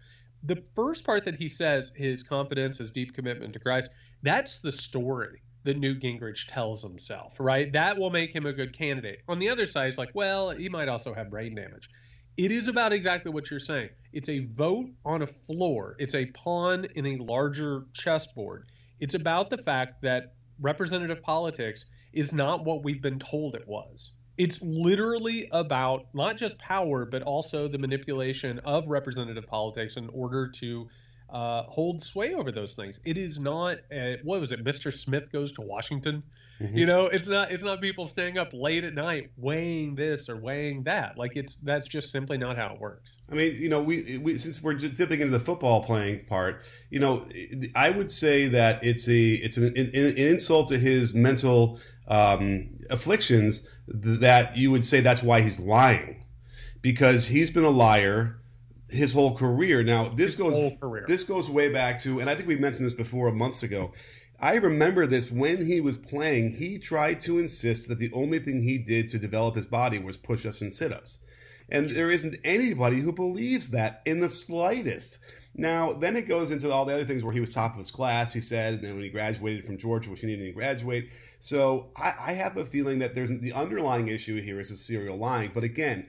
The 0.44 0.62
first 0.76 1.06
part 1.06 1.24
that 1.24 1.36
he 1.36 1.48
says, 1.48 1.92
his 1.96 2.22
confidence, 2.22 2.78
his 2.78 2.92
deep 2.92 3.14
commitment 3.14 3.54
to 3.54 3.60
Christ, 3.60 3.92
that's 4.22 4.60
the 4.60 4.72
story 4.72 5.42
that 5.64 5.78
Newt 5.78 6.02
Gingrich 6.02 6.48
tells 6.48 6.82
himself, 6.82 7.38
right? 7.40 7.72
That 7.72 7.98
will 7.98 8.10
make 8.10 8.36
him 8.36 8.46
a 8.46 8.52
good 8.52 8.78
candidate. 8.78 9.22
On 9.30 9.40
the 9.40 9.50
other 9.50 9.66
side, 9.66 9.88
it's 9.88 9.98
like, 9.98 10.12
well, 10.14 10.50
he 10.50 10.68
might 10.68 10.90
also 10.90 11.14
have 11.14 11.30
brain 11.30 11.56
damage. 11.56 11.90
It 12.36 12.52
is 12.52 12.68
about 12.68 12.92
exactly 12.92 13.32
what 13.32 13.50
you're 13.50 13.60
saying. 13.60 13.90
It's 14.12 14.28
a 14.28 14.46
vote 14.48 14.90
on 15.06 15.22
a 15.22 15.28
floor, 15.28 15.96
it's 16.00 16.16
a 16.16 16.26
pawn 16.28 16.86
in 16.96 17.06
a 17.06 17.18
larger 17.18 17.86
chessboard. 17.94 18.66
It's 19.00 19.14
about 19.14 19.50
the 19.50 19.58
fact 19.58 20.02
that 20.02 20.34
representative 20.60 21.22
politics 21.22 21.90
is 22.14 22.34
not 22.34 22.64
what 22.64 22.84
we've 22.84 23.02
been 23.02 23.20
told 23.20 23.56
it 23.56 23.68
was. 23.68 24.14
It's 24.38 24.62
literally 24.62 25.48
about 25.52 26.08
not 26.14 26.38
just 26.38 26.58
power, 26.58 27.06
but 27.06 27.22
also 27.22 27.68
the 27.68 27.78
manipulation 27.78 28.60
of 28.60 28.88
representative 28.88 29.46
politics 29.46 29.98
in 29.98 30.10
order 30.10 30.50
to 30.50 30.88
uh, 31.34 31.64
hold 31.64 32.02
sway 32.02 32.36
over 32.36 32.52
those 32.52 32.76
things. 32.76 33.00
It 33.06 33.18
is 33.18 33.40
not 33.40 33.80
a, 33.92 34.20
what 34.24 34.40
was 34.40 34.52
it? 34.52 34.64
Mr. 34.64 34.94
Smith 34.94 35.32
goes 35.32 35.52
to 35.54 35.62
Washington. 35.62 36.22
Mm-hmm. 36.62 36.78
You 36.78 36.86
know, 36.86 37.08
it's 37.08 37.28
not 37.28 37.52
it's 37.52 37.64
not 37.64 37.82
people 37.82 38.06
staying 38.06 38.38
up 38.38 38.52
late 38.54 38.84
at 38.84 38.94
night 38.94 39.32
weighing 39.38 39.96
this 39.96 40.30
or 40.30 40.38
weighing 40.38 40.84
that. 40.84 41.18
Like 41.18 41.36
it's 41.36 41.56
that's 41.62 41.88
just 41.88 42.12
simply 42.12 42.38
not 42.38 42.56
how 42.56 42.76
it 42.76 42.80
works. 42.80 43.24
I 43.32 43.34
mean, 43.34 43.56
you 43.56 43.68
know, 43.68 43.82
we, 43.82 44.20
we 44.20 44.38
since 44.38 44.62
we're 44.62 44.76
dipping 44.76 45.20
into 45.20 45.32
the 45.36 45.44
football 45.44 45.84
playing 45.84 46.26
part, 46.26 46.62
you 46.92 47.00
know, 47.00 47.26
I 47.76 47.90
would 47.90 48.12
say 48.12 48.48
that 48.50 48.84
it's 48.84 49.08
a 49.08 49.30
it's 49.34 49.58
an, 49.58 49.76
an, 49.76 49.90
an 49.96 50.16
insult 50.16 50.68
to 50.70 50.78
his 50.78 51.16
mental 51.16 51.80
um, 52.08 52.70
afflictions 52.92 53.68
that 53.88 54.56
you 54.56 54.70
would 54.70 54.86
say 54.86 55.02
that's 55.02 55.24
why 55.24 55.42
he's 55.42 55.60
lying 55.60 56.24
because 56.84 57.28
he's 57.28 57.50
been 57.50 57.64
a 57.64 57.72
liar 57.72 58.38
his 58.94 59.14
whole 59.14 59.36
career. 59.36 59.84
Now 59.84 60.08
this 60.08 60.36
his 60.36 60.36
goes 60.36 60.72
this 61.08 61.24
goes 61.24 61.50
way 61.50 61.70
back 61.70 62.00
to, 62.00 62.20
and 62.20 62.30
I 62.30 62.36
think 62.36 62.48
we 62.48 62.56
mentioned 62.56 62.86
this 62.86 62.94
before 62.94 63.32
months 63.32 63.64
ago. 63.64 63.94
I 64.40 64.56
remember 64.56 65.08
this 65.08 65.32
when 65.32 65.66
he 65.66 65.80
was 65.80 65.98
playing. 65.98 66.52
He 66.52 66.78
tried 66.78 67.20
to 67.22 67.40
insist 67.40 67.88
that 67.88 67.98
the 67.98 68.12
only 68.12 68.40
thing 68.40 68.62
he 68.62 68.78
did 68.78 69.08
to 69.10 69.20
develop 69.20 69.56
his 69.56 69.68
body 69.68 70.00
was 70.00 70.18
push-ups 70.18 70.62
and 70.62 70.74
sit-ups, 70.74 71.20
and 71.70 71.88
there 71.88 72.12
isn't 72.12 72.36
anybody 72.44 73.00
who 73.00 73.14
believes 73.14 73.70
that 73.70 74.02
in 74.06 74.20
the 74.20 74.30
slightest. 74.30 75.20
Now, 75.56 75.94
then 75.94 76.16
it 76.16 76.28
goes 76.28 76.50
into 76.50 76.72
all 76.72 76.84
the 76.84 76.94
other 76.94 77.06
things 77.06 77.24
where 77.24 77.34
he 77.34 77.40
was 77.40 77.52
top 77.52 77.74
of 77.74 77.78
his 77.78 77.92
class, 77.92 78.34
he 78.34 78.42
said, 78.42 78.74
and 78.74 78.84
then 78.84 78.96
when 78.96 79.04
he 79.04 79.10
graduated 79.10 79.66
from 79.66 79.78
Georgia, 79.78 80.10
which 80.10 80.22
he 80.22 80.28
didn't 80.28 80.42
even 80.42 80.56
graduate. 80.56 81.10
So 81.40 81.92
I, 81.96 82.14
I 82.20 82.32
have 82.34 82.58
a 82.58 82.66
feeling 82.66 83.00
that 83.00 83.14
there's 83.14 83.30
the 83.30 83.54
underlying 83.54 84.08
issue 84.08 84.42
here 84.42 84.60
is 84.60 84.72
a 84.72 84.76
serial 84.76 85.18
lying. 85.18 85.52
But 85.54 85.64
again, 85.64 86.08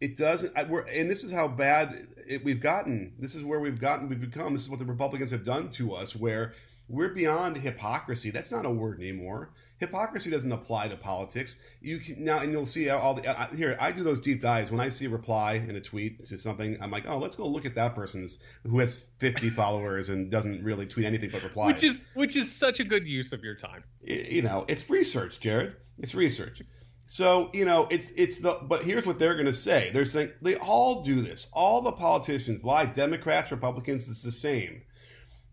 it 0.00 0.16
doesn't. 0.16 0.52
We're, 0.68 0.82
and 0.82 1.10
this 1.10 1.24
is 1.24 1.30
how 1.30 1.48
bad 1.48 2.08
it, 2.28 2.44
we've 2.44 2.60
gotten. 2.60 3.12
This 3.18 3.34
is 3.34 3.44
where 3.44 3.60
we've 3.60 3.80
gotten. 3.80 4.08
We've 4.08 4.20
become. 4.20 4.52
This 4.52 4.62
is 4.62 4.70
what 4.70 4.78
the 4.78 4.84
Republicans 4.84 5.30
have 5.30 5.44
done 5.44 5.68
to 5.70 5.94
us. 5.94 6.16
Where 6.16 6.54
we're 6.88 7.08
beyond 7.08 7.56
hypocrisy. 7.56 8.30
That's 8.30 8.52
not 8.52 8.66
a 8.66 8.70
word 8.70 9.00
anymore. 9.00 9.50
Hypocrisy 9.78 10.30
doesn't 10.30 10.52
apply 10.52 10.88
to 10.88 10.96
politics. 10.96 11.56
You 11.80 11.98
can 11.98 12.24
now, 12.24 12.38
and 12.40 12.52
you'll 12.52 12.66
see 12.66 12.88
all 12.90 13.14
the 13.14 13.26
uh, 13.26 13.46
here. 13.54 13.76
I 13.80 13.92
do 13.92 14.02
those 14.02 14.20
deep 14.20 14.40
dives 14.40 14.70
when 14.70 14.80
I 14.80 14.88
see 14.88 15.06
a 15.06 15.08
reply 15.08 15.54
in 15.54 15.76
a 15.76 15.80
tweet 15.80 16.24
to 16.26 16.38
something. 16.38 16.76
I'm 16.80 16.90
like, 16.90 17.04
oh, 17.08 17.18
let's 17.18 17.36
go 17.36 17.46
look 17.46 17.66
at 17.66 17.74
that 17.74 17.94
person's 17.94 18.38
who 18.64 18.78
has 18.78 19.06
50 19.18 19.48
followers 19.50 20.10
and 20.10 20.30
doesn't 20.30 20.62
really 20.62 20.86
tweet 20.86 21.06
anything 21.06 21.30
but 21.30 21.42
replies. 21.42 21.66
Which 21.74 21.84
is 21.84 22.04
which 22.14 22.36
is 22.36 22.54
such 22.54 22.80
a 22.80 22.84
good 22.84 23.06
use 23.06 23.32
of 23.32 23.42
your 23.42 23.54
time. 23.54 23.84
You 24.02 24.42
know, 24.42 24.64
it's 24.68 24.88
research, 24.90 25.40
Jared. 25.40 25.76
It's 25.98 26.14
research. 26.14 26.62
So 27.06 27.50
you 27.52 27.64
know, 27.64 27.86
it's 27.90 28.08
it's 28.16 28.38
the. 28.38 28.58
But 28.62 28.84
here's 28.84 29.06
what 29.06 29.18
they're 29.18 29.34
going 29.34 29.46
to 29.46 29.52
say. 29.52 29.90
They're 29.92 30.04
saying 30.04 30.32
they 30.40 30.56
all 30.56 31.02
do 31.02 31.20
this. 31.20 31.48
All 31.52 31.82
the 31.82 31.92
politicians 31.92 32.64
lie. 32.64 32.86
Democrats, 32.86 33.50
Republicans, 33.50 34.08
it's 34.08 34.22
the 34.22 34.32
same, 34.32 34.82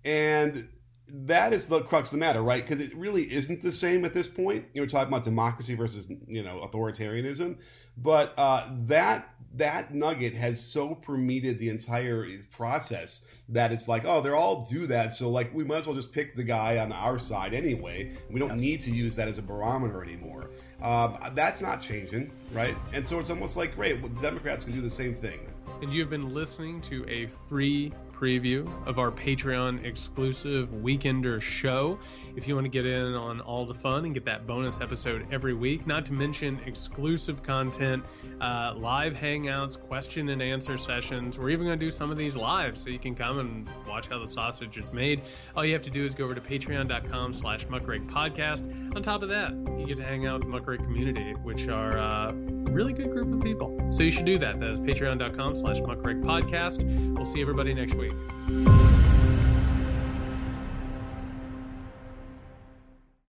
and 0.06 0.70
that 1.14 1.54
is 1.54 1.68
the 1.68 1.82
crux 1.82 2.10
of 2.12 2.20
the 2.20 2.26
matter, 2.26 2.42
right? 2.42 2.66
Because 2.66 2.82
it 2.82 2.96
really 2.96 3.24
isn't 3.24 3.62
the 3.62 3.72
same 3.72 4.06
at 4.06 4.14
this 4.14 4.28
point. 4.28 4.66
You 4.74 4.82
know, 4.82 4.84
we're 4.84 4.88
talking 4.88 5.14
about 5.14 5.26
democracy 5.26 5.76
versus 5.76 6.10
you 6.28 6.44
know 6.44 6.60
authoritarianism, 6.62 7.60
but 7.98 8.34
uh, 8.38 8.70
that 8.86 9.34
that 9.56 9.94
nugget 9.94 10.34
has 10.34 10.66
so 10.66 10.96
permeated 10.96 11.60
the 11.60 11.68
entire 11.68 12.26
process 12.50 13.26
that 13.50 13.74
it's 13.74 13.90
like, 13.90 14.04
oh, 14.06 14.22
they're 14.22 14.36
all 14.36 14.64
do 14.64 14.88
that, 14.88 15.12
so 15.12 15.30
like 15.30 15.54
we 15.54 15.66
might 15.66 15.80
as 15.80 15.88
well 15.88 15.96
just 15.96 16.14
pick 16.14 16.36
the 16.36 16.44
guy 16.44 16.78
on 16.78 16.94
our 16.94 17.20
side 17.20 17.54
anyway. 17.54 18.16
We 18.30 18.40
don't 18.40 18.56
need 18.58 18.80
to 18.82 18.92
use 18.92 19.16
that 19.18 19.28
as 19.28 19.38
a 19.38 19.42
barometer 19.42 20.02
anymore. 20.04 20.52
Um, 20.82 21.18
that's 21.34 21.62
not 21.62 21.82
changing, 21.82 22.32
right? 22.52 22.76
And 22.94 23.08
so 23.08 23.20
it's 23.20 23.30
almost 23.30 23.56
like, 23.56 23.76
great, 23.76 24.02
well, 24.02 24.10
the 24.10 24.22
Democrats 24.22 24.66
can 24.66 24.74
do 24.74 24.82
the 24.82 24.90
same 24.90 25.14
thing. 25.14 25.40
And 25.82 25.94
you 25.94 26.02
have 26.02 26.10
been 26.10 26.34
listening 26.34 26.82
to 26.82 27.08
a 27.08 27.28
free 27.48 27.92
preview 28.22 28.70
of 28.86 29.00
our 29.00 29.10
Patreon 29.12 29.84
exclusive 29.84 30.70
Weekender 30.70 31.42
show. 31.42 31.98
If 32.36 32.48
you 32.48 32.54
want 32.54 32.66
to 32.66 32.70
get 32.70 32.86
in 32.86 33.16
on 33.16 33.42
all 33.42 33.66
the 33.66 33.74
fun 33.74 34.06
and 34.06 34.14
get 34.14 34.26
that 34.26 34.46
bonus 34.46 34.80
episode 34.80 35.26
every 35.32 35.56
week, 35.56 35.88
not 35.88 36.06
to 36.06 36.14
mention 36.14 36.60
exclusive 36.68 37.42
content, 37.42 38.04
uh, 38.40 38.76
live 38.78 39.14
hangouts, 39.14 39.80
question 39.80 40.30
and 40.30 40.42
answer 40.42 40.78
sessions. 40.78 41.40
We're 41.40 41.50
even 41.50 41.66
going 41.66 41.80
to 41.80 41.86
do 41.86 41.92
some 41.92 42.12
of 42.12 42.18
these 42.18 42.38
live 42.38 42.78
so 42.78 42.90
you 42.92 43.00
can 43.00 43.16
come 43.16 43.40
and 43.40 43.70
watch 43.88 44.08
how 44.08 44.20
the 44.20 44.28
sausage 44.28 44.78
is 44.78 44.94
made. 44.94 45.24
All 45.56 45.66
you 45.66 45.74
have 45.74 45.82
to 45.84 45.90
do 45.90 46.06
is 46.06 46.14
go 46.14 46.26
over 46.26 46.36
to 46.36 46.42
patreon.com 46.42 47.34
slash 47.34 47.66
muckrake 47.68 48.08
podcast. 48.10 48.96
On 48.96 49.02
top 49.02 49.24
of 49.24 49.30
that, 49.30 49.52
you 49.80 49.88
get 49.88 49.98
to 49.98 50.04
hang 50.04 50.28
out 50.28 50.44
with 50.44 50.52
the 50.52 50.60
muckrake 50.60 50.84
community, 50.84 51.34
which 51.44 51.68
are 51.68 51.98
uh, 51.98 52.34
really 52.72 52.94
good 52.94 53.12
group 53.12 53.34
of 53.34 53.42
people. 53.42 53.78
So 53.92 54.04
you 54.04 54.12
should 54.12 54.26
do 54.26 54.38
that. 54.38 54.60
That 54.60 54.70
is 54.70 54.80
patreon.com 54.80 55.56
slash 55.56 55.80
muckrake 55.82 56.24
podcast. 56.24 56.84
We'll 57.16 57.26
see 57.26 57.42
everybody 57.42 57.74
next 57.74 57.96
week. 57.96 58.14